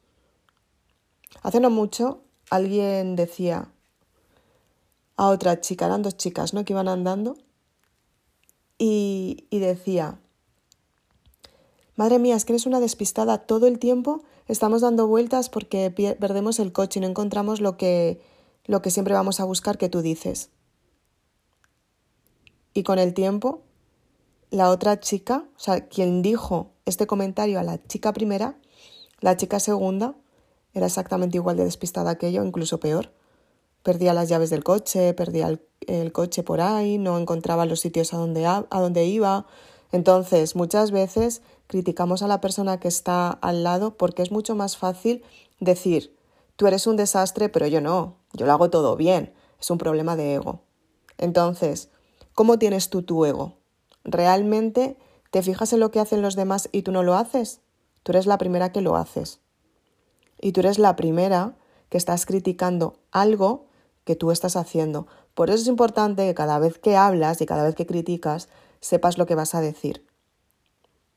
Hace 1.42 1.60
no 1.60 1.70
mucho 1.70 2.22
alguien 2.50 3.16
decía, 3.16 3.72
a 5.18 5.28
otra 5.28 5.60
chica, 5.60 5.88
eran 5.88 6.04
dos 6.04 6.16
chicas, 6.16 6.54
¿no? 6.54 6.64
Que 6.64 6.74
iban 6.74 6.88
andando 6.88 7.36
y, 8.78 9.48
y 9.50 9.60
decía, 9.60 10.20
madre 11.96 12.20
mía, 12.20 12.36
es 12.36 12.46
que 12.46 12.54
eres 12.54 12.66
una 12.66 12.80
despistada 12.80 13.40
todo 13.40 13.68
el 13.68 13.80
tiempo, 13.80 14.24
estamos 14.48 14.82
dando 14.82 15.08
vueltas 15.08 15.50
porque 15.50 15.90
perdemos 15.92 16.60
el 16.60 16.72
coche 16.72 17.00
y 17.00 17.02
no 17.02 17.08
encontramos 17.08 17.60
lo 17.60 17.76
que, 17.78 18.22
lo 18.66 18.82
que 18.82 18.92
siempre 18.92 19.14
vamos 19.14 19.40
a 19.40 19.46
buscar 19.46 19.78
que 19.78 19.90
tú 19.90 20.02
dices. 20.02 20.52
Y 22.74 22.84
con 22.84 23.00
el 23.00 23.16
tiempo, 23.16 23.64
la 24.52 24.70
otra 24.70 25.00
chica, 25.00 25.46
o 25.56 25.60
sea, 25.60 25.88
quien 25.88 26.22
dijo 26.22 26.72
este 26.86 27.08
comentario 27.08 27.60
a 27.60 27.64
la 27.64 27.84
chica 27.88 28.14
primera, 28.14 28.60
la 29.20 29.36
chica 29.36 29.60
segunda, 29.60 30.16
era 30.74 30.86
exactamente 30.86 31.38
igual 31.38 31.58
de 31.58 31.64
despistada 31.64 32.20
que 32.20 32.32
yo, 32.32 32.46
incluso 32.46 32.80
peor. 32.80 33.12
Perdía 33.88 34.14
las 34.14 34.28
llaves 34.28 34.50
del 34.50 34.66
coche, 34.66 35.14
perdía 35.14 35.58
el, 35.88 36.12
coche 36.12 36.44
por 36.44 36.60
ahí, 36.60 36.98
no 36.98 37.18
encontraba 37.18 37.66
los 37.66 37.80
sitios 37.80 38.14
a 38.14 38.18
donde, 38.18 38.46
a, 38.46 38.66
a 38.70 38.82
donde 38.82 39.06
iba. 39.06 39.46
Entonces, 39.94 40.58
muchas 40.58 40.92
veces 40.92 41.42
criticamos 41.68 42.22
a 42.22 42.28
la 42.28 42.42
persona 42.42 42.82
que 42.82 42.90
está 42.90 43.30
al 43.30 43.64
lado 43.64 43.96
porque 43.96 44.24
es 44.24 44.30
mucho 44.30 44.56
más 44.56 44.76
fácil 44.76 45.24
decir, 45.62 46.14
tú 46.58 46.68
eres 46.68 46.86
un 46.86 46.98
desastre, 46.98 47.48
pero 47.48 47.66
yo 47.66 47.80
no, 47.80 48.18
yo 48.34 48.46
lo 48.46 48.52
hago 48.52 48.70
todo 48.70 48.98
bien. 48.98 49.34
Es 49.58 49.72
un 49.72 49.78
problema 49.78 50.18
de 50.18 50.34
ego. 50.34 50.64
Entonces, 51.18 51.88
¿cómo 52.36 52.60
tienes 52.60 52.90
tú 52.90 53.04
tu 53.04 53.24
ego? 53.24 53.54
¿Realmente 54.04 54.98
te 55.32 55.42
fijas 55.44 55.72
en 55.72 55.80
lo 55.80 55.92
que 55.92 56.02
hacen 56.02 56.22
los 56.22 56.36
demás 56.36 56.68
y 56.74 56.82
tú 56.82 56.92
no 56.92 57.04
lo 57.04 57.16
haces? 57.16 57.62
Tú 58.04 58.12
eres 58.12 58.26
la 58.26 58.38
primera 58.38 58.74
que 58.74 58.82
lo 58.82 58.98
haces. 58.98 59.40
Y 60.42 60.52
tú 60.52 60.60
eres 60.60 60.78
la 60.78 60.98
primera 60.98 61.56
que 61.88 61.98
estás 61.98 62.26
criticando 62.26 63.00
algo 63.14 63.68
que 64.08 64.16
tú 64.16 64.32
estás 64.32 64.56
haciendo. 64.56 65.06
Por 65.36 65.50
eso 65.50 65.62
es 65.62 65.68
importante 65.68 66.26
que 66.26 66.34
cada 66.34 66.58
vez 66.60 66.80
que 66.80 66.96
hablas 66.96 67.42
y 67.42 67.46
cada 67.46 67.66
vez 67.66 67.76
que 67.76 67.86
criticas, 67.86 68.48
sepas 68.80 69.18
lo 69.18 69.26
que 69.26 69.36
vas 69.36 69.54
a 69.54 69.60
decir. 69.62 70.08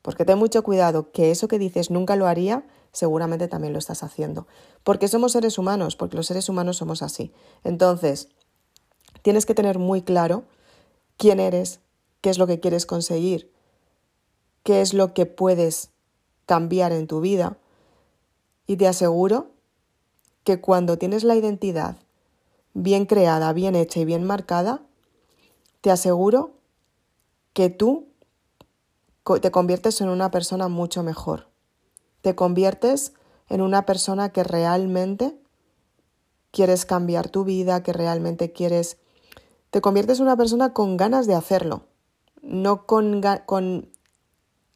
Porque 0.01 0.25
ten 0.25 0.37
mucho 0.37 0.61
cuidado 0.61 1.11
que 1.11 1.31
eso 1.31 1.47
que 1.47 1.57
dices 1.57 1.89
nunca 1.89 2.17
lo 2.17 2.27
haría, 2.27 2.65
seguramente 2.91 3.47
también 3.47 3.71
lo 3.71 3.79
estás 3.79 4.03
haciendo. 4.03 4.45
Porque 4.83 5.07
somos 5.07 5.31
seres 5.31 5.57
humanos, 5.57 5.95
porque 5.95 6.17
los 6.17 6.27
seres 6.27 6.49
humanos 6.49 6.77
somos 6.77 7.01
así. 7.01 7.31
Entonces, 7.63 8.27
tienes 9.21 9.45
que 9.45 9.55
tener 9.55 9.79
muy 9.79 10.01
claro 10.01 10.43
quién 11.15 11.39
eres, 11.39 11.79
qué 12.19 12.29
es 12.29 12.37
lo 12.37 12.45
que 12.45 12.59
quieres 12.59 12.85
conseguir, 12.85 13.51
qué 14.63 14.81
es 14.81 14.93
lo 14.93 15.13
que 15.13 15.25
puedes 15.25 15.91
cambiar 16.45 16.91
en 16.91 17.07
tu 17.07 17.21
vida. 17.21 17.57
Y 18.67 18.75
te 18.75 18.87
aseguro 18.87 19.47
que 20.43 20.59
cuando 20.59 20.97
tienes 20.97 21.23
la 21.23 21.37
identidad 21.37 21.95
bien 22.73 23.05
creada, 23.05 23.53
bien 23.53 23.75
hecha 23.75 23.99
y 23.99 24.05
bien 24.05 24.23
marcada, 24.23 24.81
te 25.81 25.91
aseguro 25.91 26.51
que 27.53 27.69
tú 27.69 28.07
te 29.41 29.51
conviertes 29.51 30.01
en 30.01 30.09
una 30.09 30.31
persona 30.31 30.67
mucho 30.67 31.03
mejor. 31.03 31.47
Te 32.21 32.35
conviertes 32.35 33.13
en 33.49 33.61
una 33.61 33.85
persona 33.85 34.29
que 34.29 34.43
realmente 34.43 35.37
quieres 36.51 36.85
cambiar 36.85 37.29
tu 37.29 37.43
vida, 37.43 37.83
que 37.83 37.93
realmente 37.93 38.51
quieres... 38.51 38.97
Te 39.69 39.81
conviertes 39.81 40.19
en 40.19 40.25
una 40.25 40.37
persona 40.37 40.73
con 40.73 40.97
ganas 40.97 41.27
de 41.27 41.35
hacerlo, 41.35 41.85
no 42.41 42.85
con, 42.85 43.21
con 43.45 43.89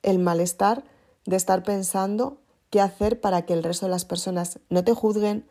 el 0.04 0.20
malestar 0.20 0.86
de 1.26 1.36
estar 1.36 1.64
pensando 1.64 2.38
qué 2.70 2.80
hacer 2.80 3.20
para 3.20 3.46
que 3.46 3.54
el 3.54 3.64
resto 3.64 3.88
de 3.88 3.92
las 3.92 4.06
personas 4.06 4.60
no 4.70 4.84
te 4.84 4.94
juzguen, 4.94 5.46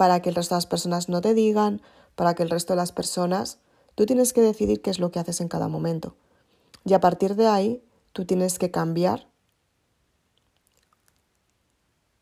para 0.00 0.22
que 0.22 0.30
el 0.30 0.34
resto 0.34 0.54
de 0.54 0.56
las 0.56 0.66
personas 0.66 1.10
no 1.10 1.20
te 1.20 1.34
digan, 1.34 1.82
para 2.14 2.34
que 2.34 2.42
el 2.42 2.48
resto 2.48 2.72
de 2.72 2.78
las 2.78 2.90
personas, 2.90 3.58
tú 3.94 4.06
tienes 4.06 4.32
que 4.32 4.40
decidir 4.40 4.80
qué 4.80 4.88
es 4.88 4.98
lo 4.98 5.10
que 5.10 5.18
haces 5.18 5.42
en 5.42 5.48
cada 5.48 5.68
momento. 5.68 6.16
Y 6.86 6.94
a 6.94 7.00
partir 7.00 7.36
de 7.36 7.46
ahí, 7.46 7.84
tú 8.14 8.24
tienes 8.24 8.58
que 8.58 8.70
cambiar 8.70 9.28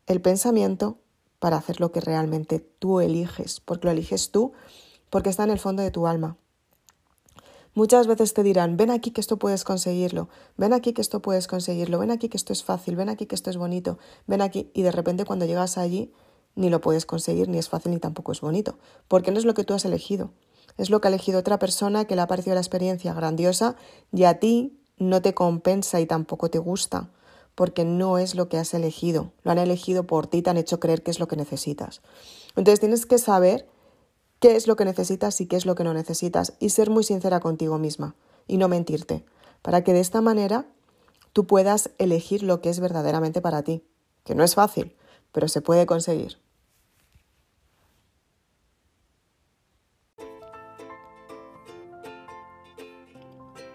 el 0.07 0.19
pensamiento 0.19 0.97
para 1.39 1.55
hacer 1.55 1.79
lo 1.79 1.93
que 1.93 2.01
realmente 2.01 2.59
tú 2.59 2.99
eliges, 2.99 3.61
porque 3.61 3.87
lo 3.87 3.91
eliges 3.91 4.29
tú, 4.31 4.51
porque 5.09 5.29
está 5.29 5.45
en 5.45 5.51
el 5.51 5.59
fondo 5.59 5.81
de 5.81 5.91
tu 5.91 6.05
alma. 6.05 6.35
Muchas 7.75 8.07
veces 8.07 8.33
te 8.33 8.43
dirán, 8.43 8.75
ven 8.75 8.91
aquí 8.91 9.11
que 9.11 9.21
esto 9.21 9.39
puedes 9.39 9.63
conseguirlo, 9.63 10.27
ven 10.57 10.73
aquí 10.73 10.91
que 10.91 10.99
esto 10.99 11.21
puedes 11.21 11.47
conseguirlo, 11.47 11.99
ven 11.99 12.11
aquí 12.11 12.27
que 12.27 12.35
esto 12.35 12.51
es 12.51 12.61
fácil, 12.61 12.97
ven 12.97 13.07
aquí 13.07 13.25
que 13.25 13.35
esto 13.35 13.49
es 13.49 13.55
bonito, 13.55 13.99
ven 14.27 14.41
aquí 14.41 14.69
y 14.73 14.81
de 14.81 14.91
repente 14.91 15.23
cuando 15.23 15.45
llegas 15.45 15.77
allí 15.77 16.11
ni 16.59 16.69
lo 16.69 16.81
puedes 16.81 17.05
conseguir, 17.05 17.47
ni 17.47 17.57
es 17.57 17.69
fácil, 17.69 17.91
ni 17.91 17.99
tampoco 17.99 18.33
es 18.33 18.41
bonito, 18.41 18.77
porque 19.07 19.31
no 19.31 19.39
es 19.39 19.45
lo 19.45 19.53
que 19.53 19.63
tú 19.63 19.73
has 19.73 19.85
elegido. 19.85 20.31
Es 20.77 20.89
lo 20.89 20.99
que 20.99 21.07
ha 21.07 21.11
elegido 21.11 21.39
otra 21.39 21.57
persona 21.57 22.05
que 22.05 22.15
le 22.15 22.21
ha 22.21 22.27
parecido 22.27 22.53
la 22.53 22.61
experiencia 22.61 23.13
grandiosa 23.13 23.75
y 24.11 24.25
a 24.25 24.39
ti 24.39 24.77
no 24.97 25.21
te 25.21 25.33
compensa 25.33 26.01
y 26.01 26.05
tampoco 26.05 26.49
te 26.49 26.59
gusta, 26.59 27.11
porque 27.55 27.85
no 27.85 28.17
es 28.17 28.35
lo 28.35 28.49
que 28.49 28.57
has 28.57 28.73
elegido. 28.73 29.31
Lo 29.43 29.51
han 29.51 29.57
elegido 29.57 30.05
por 30.05 30.27
ti, 30.27 30.41
te 30.41 30.49
han 30.49 30.57
hecho 30.57 30.81
creer 30.81 31.01
que 31.01 31.11
es 31.11 31.19
lo 31.19 31.29
que 31.29 31.37
necesitas. 31.37 32.01
Entonces 32.57 32.81
tienes 32.81 33.05
que 33.05 33.19
saber 33.19 33.65
qué 34.39 34.57
es 34.57 34.67
lo 34.67 34.75
que 34.75 34.83
necesitas 34.83 35.39
y 35.39 35.47
qué 35.47 35.55
es 35.55 35.65
lo 35.65 35.75
que 35.75 35.85
no 35.85 35.93
necesitas 35.93 36.53
y 36.59 36.69
ser 36.69 36.89
muy 36.89 37.05
sincera 37.05 37.39
contigo 37.39 37.77
misma 37.77 38.15
y 38.47 38.57
no 38.57 38.67
mentirte, 38.67 39.23
para 39.61 39.83
que 39.83 39.93
de 39.93 40.01
esta 40.01 40.19
manera 40.19 40.65
tú 41.31 41.47
puedas 41.47 41.91
elegir 41.99 42.43
lo 42.43 42.59
que 42.61 42.69
es 42.69 42.81
verdaderamente 42.81 43.39
para 43.39 43.63
ti, 43.63 43.83
que 44.25 44.35
no 44.35 44.43
es 44.43 44.55
fácil, 44.55 44.95
pero 45.31 45.47
se 45.47 45.61
puede 45.61 45.85
conseguir. 45.85 46.37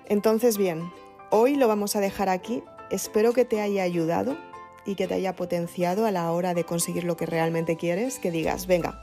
Entonces, 0.07 0.59
bien, 0.59 0.93
hoy 1.31 1.57
lo 1.57 1.67
vamos 1.69 1.97
a 1.97 2.01
dejar 2.01 2.29
aquí. 2.29 2.63
Espero 2.91 3.33
que 3.33 3.45
te 3.45 3.61
haya 3.61 3.83
ayudado 3.83 4.37
y 4.85 4.97
que 4.97 5.07
te 5.07 5.15
haya 5.15 5.35
potenciado 5.35 6.05
a 6.05 6.11
la 6.11 6.31
hora 6.31 6.53
de 6.53 6.65
conseguir 6.65 7.05
lo 7.05 7.17
que 7.17 7.27
realmente 7.27 7.77
quieres, 7.77 8.19
que 8.19 8.31
digas, 8.31 8.67
venga, 8.67 9.01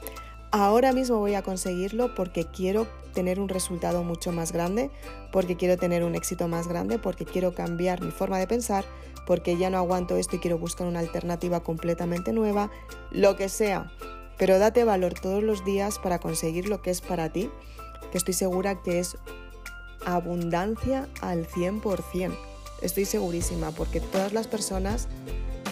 ahora 0.52 0.92
mismo 0.92 1.18
voy 1.18 1.34
a 1.34 1.42
conseguirlo 1.42 2.14
porque 2.14 2.44
quiero 2.44 2.86
tener 3.14 3.40
un 3.40 3.48
resultado 3.48 4.04
mucho 4.04 4.30
más 4.30 4.52
grande, 4.52 4.90
porque 5.32 5.56
quiero 5.56 5.76
tener 5.76 6.04
un 6.04 6.14
éxito 6.14 6.46
más 6.46 6.68
grande, 6.68 6.98
porque 6.98 7.24
quiero 7.24 7.52
cambiar 7.52 8.00
mi 8.00 8.12
forma 8.12 8.38
de 8.38 8.46
pensar, 8.46 8.84
porque 9.26 9.56
ya 9.56 9.70
no 9.70 9.78
aguanto 9.78 10.16
esto 10.16 10.36
y 10.36 10.38
quiero 10.38 10.58
buscar 10.58 10.86
una 10.86 11.00
alternativa 11.00 11.64
completamente 11.64 12.32
nueva, 12.32 12.70
lo 13.10 13.36
que 13.36 13.48
sea. 13.48 13.90
Pero 14.38 14.60
date 14.60 14.84
valor 14.84 15.14
todos 15.14 15.42
los 15.42 15.64
días 15.64 15.98
para 15.98 16.20
conseguir 16.20 16.68
lo 16.68 16.80
que 16.80 16.90
es 16.90 17.00
para 17.00 17.32
ti, 17.32 17.50
que 18.12 18.18
estoy 18.18 18.34
segura 18.34 18.82
que 18.82 19.00
es 19.00 19.16
abundancia 20.06 21.08
al 21.20 21.46
100%. 21.46 22.32
Estoy 22.82 23.04
segurísima 23.04 23.70
porque 23.70 24.00
todas 24.00 24.32
las 24.32 24.48
personas 24.48 25.08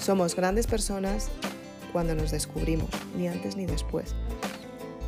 somos 0.01 0.37
grandes 0.37 0.67
personas 0.67 1.29
cuando 1.93 2.15
nos 2.15 2.31
descubrimos, 2.31 2.91
ni 3.17 3.29
antes 3.29 3.57
ni 3.57 3.67
después. 3.67 4.15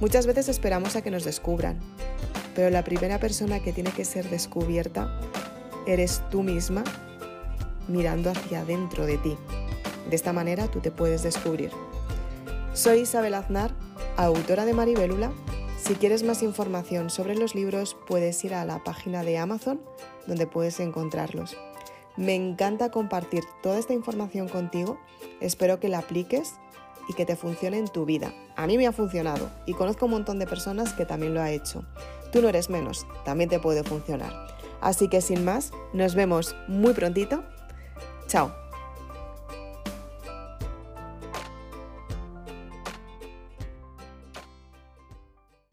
Muchas 0.00 0.26
veces 0.26 0.48
esperamos 0.48 0.96
a 0.96 1.02
que 1.02 1.11
nos 1.11 1.24
descubran, 1.24 1.78
pero 2.54 2.70
la 2.70 2.82
primera 2.82 3.18
persona 3.18 3.61
que 3.61 3.72
tiene 3.72 3.92
que 3.92 4.04
ser 4.04 4.28
descubierta 4.28 5.20
eres 5.87 6.22
tú 6.30 6.42
misma 6.42 6.82
mirando 7.88 8.30
hacia 8.30 8.61
adentro 8.61 9.06
de 9.06 9.18
ti. 9.18 9.37
De 10.11 10.16
esta 10.16 10.32
manera 10.32 10.68
tú 10.68 10.80
te 10.80 10.90
puedes 10.90 11.22
descubrir. 11.22 11.70
Soy 12.74 13.00
Isabel 13.00 13.35
Aznar, 13.35 13.70
autora 14.16 14.64
de 14.64 14.74
Maribélula 14.74 15.30
si 15.83 15.95
quieres 15.95 16.23
más 16.23 16.42
información 16.45 17.11
sobre 17.11 17.35
los 17.35 17.57
libros, 17.57 17.97
puedes 18.07 18.45
ir 18.45 18.55
a 18.55 18.64
la 18.64 18.85
página 18.85 19.25
de 19.25 19.38
Amazon 19.38 19.81
donde 20.29 20.47
puedes 20.47 20.79
encontrarlos. 20.79 21.57
Me 22.16 22.35
encanta 22.35 22.90
compartir 22.90 23.42
toda 23.62 23.79
esta 23.79 23.92
información 23.92 24.49
contigo, 24.49 24.99
espero 25.40 25.81
que 25.81 25.88
la 25.88 25.99
apliques 25.99 26.55
y 27.09 27.14
que 27.14 27.27
te 27.27 27.35
funcione 27.35 27.79
en 27.79 27.88
tu 27.88 28.05
vida. 28.05 28.33
A 28.55 28.68
mí 28.68 28.79
me 28.79 28.87
ha 28.87 28.92
funcionado 28.92 29.51
y 29.66 29.73
conozco 29.73 30.05
un 30.07 30.12
montón 30.12 30.38
de 30.38 30.47
personas 30.47 30.92
que 30.92 31.05
también 31.05 31.35
lo 31.35 31.40
ha 31.40 31.51
hecho. 31.51 31.85
Tú 32.31 32.42
no 32.42 32.49
eres 32.49 32.71
menos, 32.71 33.05
también 33.25 33.51
te 33.51 33.59
puede 33.59 33.83
funcionar. 33.83 34.33
Así 34.81 35.09
que 35.09 35.21
sin 35.21 35.45
más, 35.45 35.73
nos 35.92 36.14
vemos 36.14 36.55
muy 36.68 36.92
prontito. 36.92 37.42
Chao. 38.29 38.62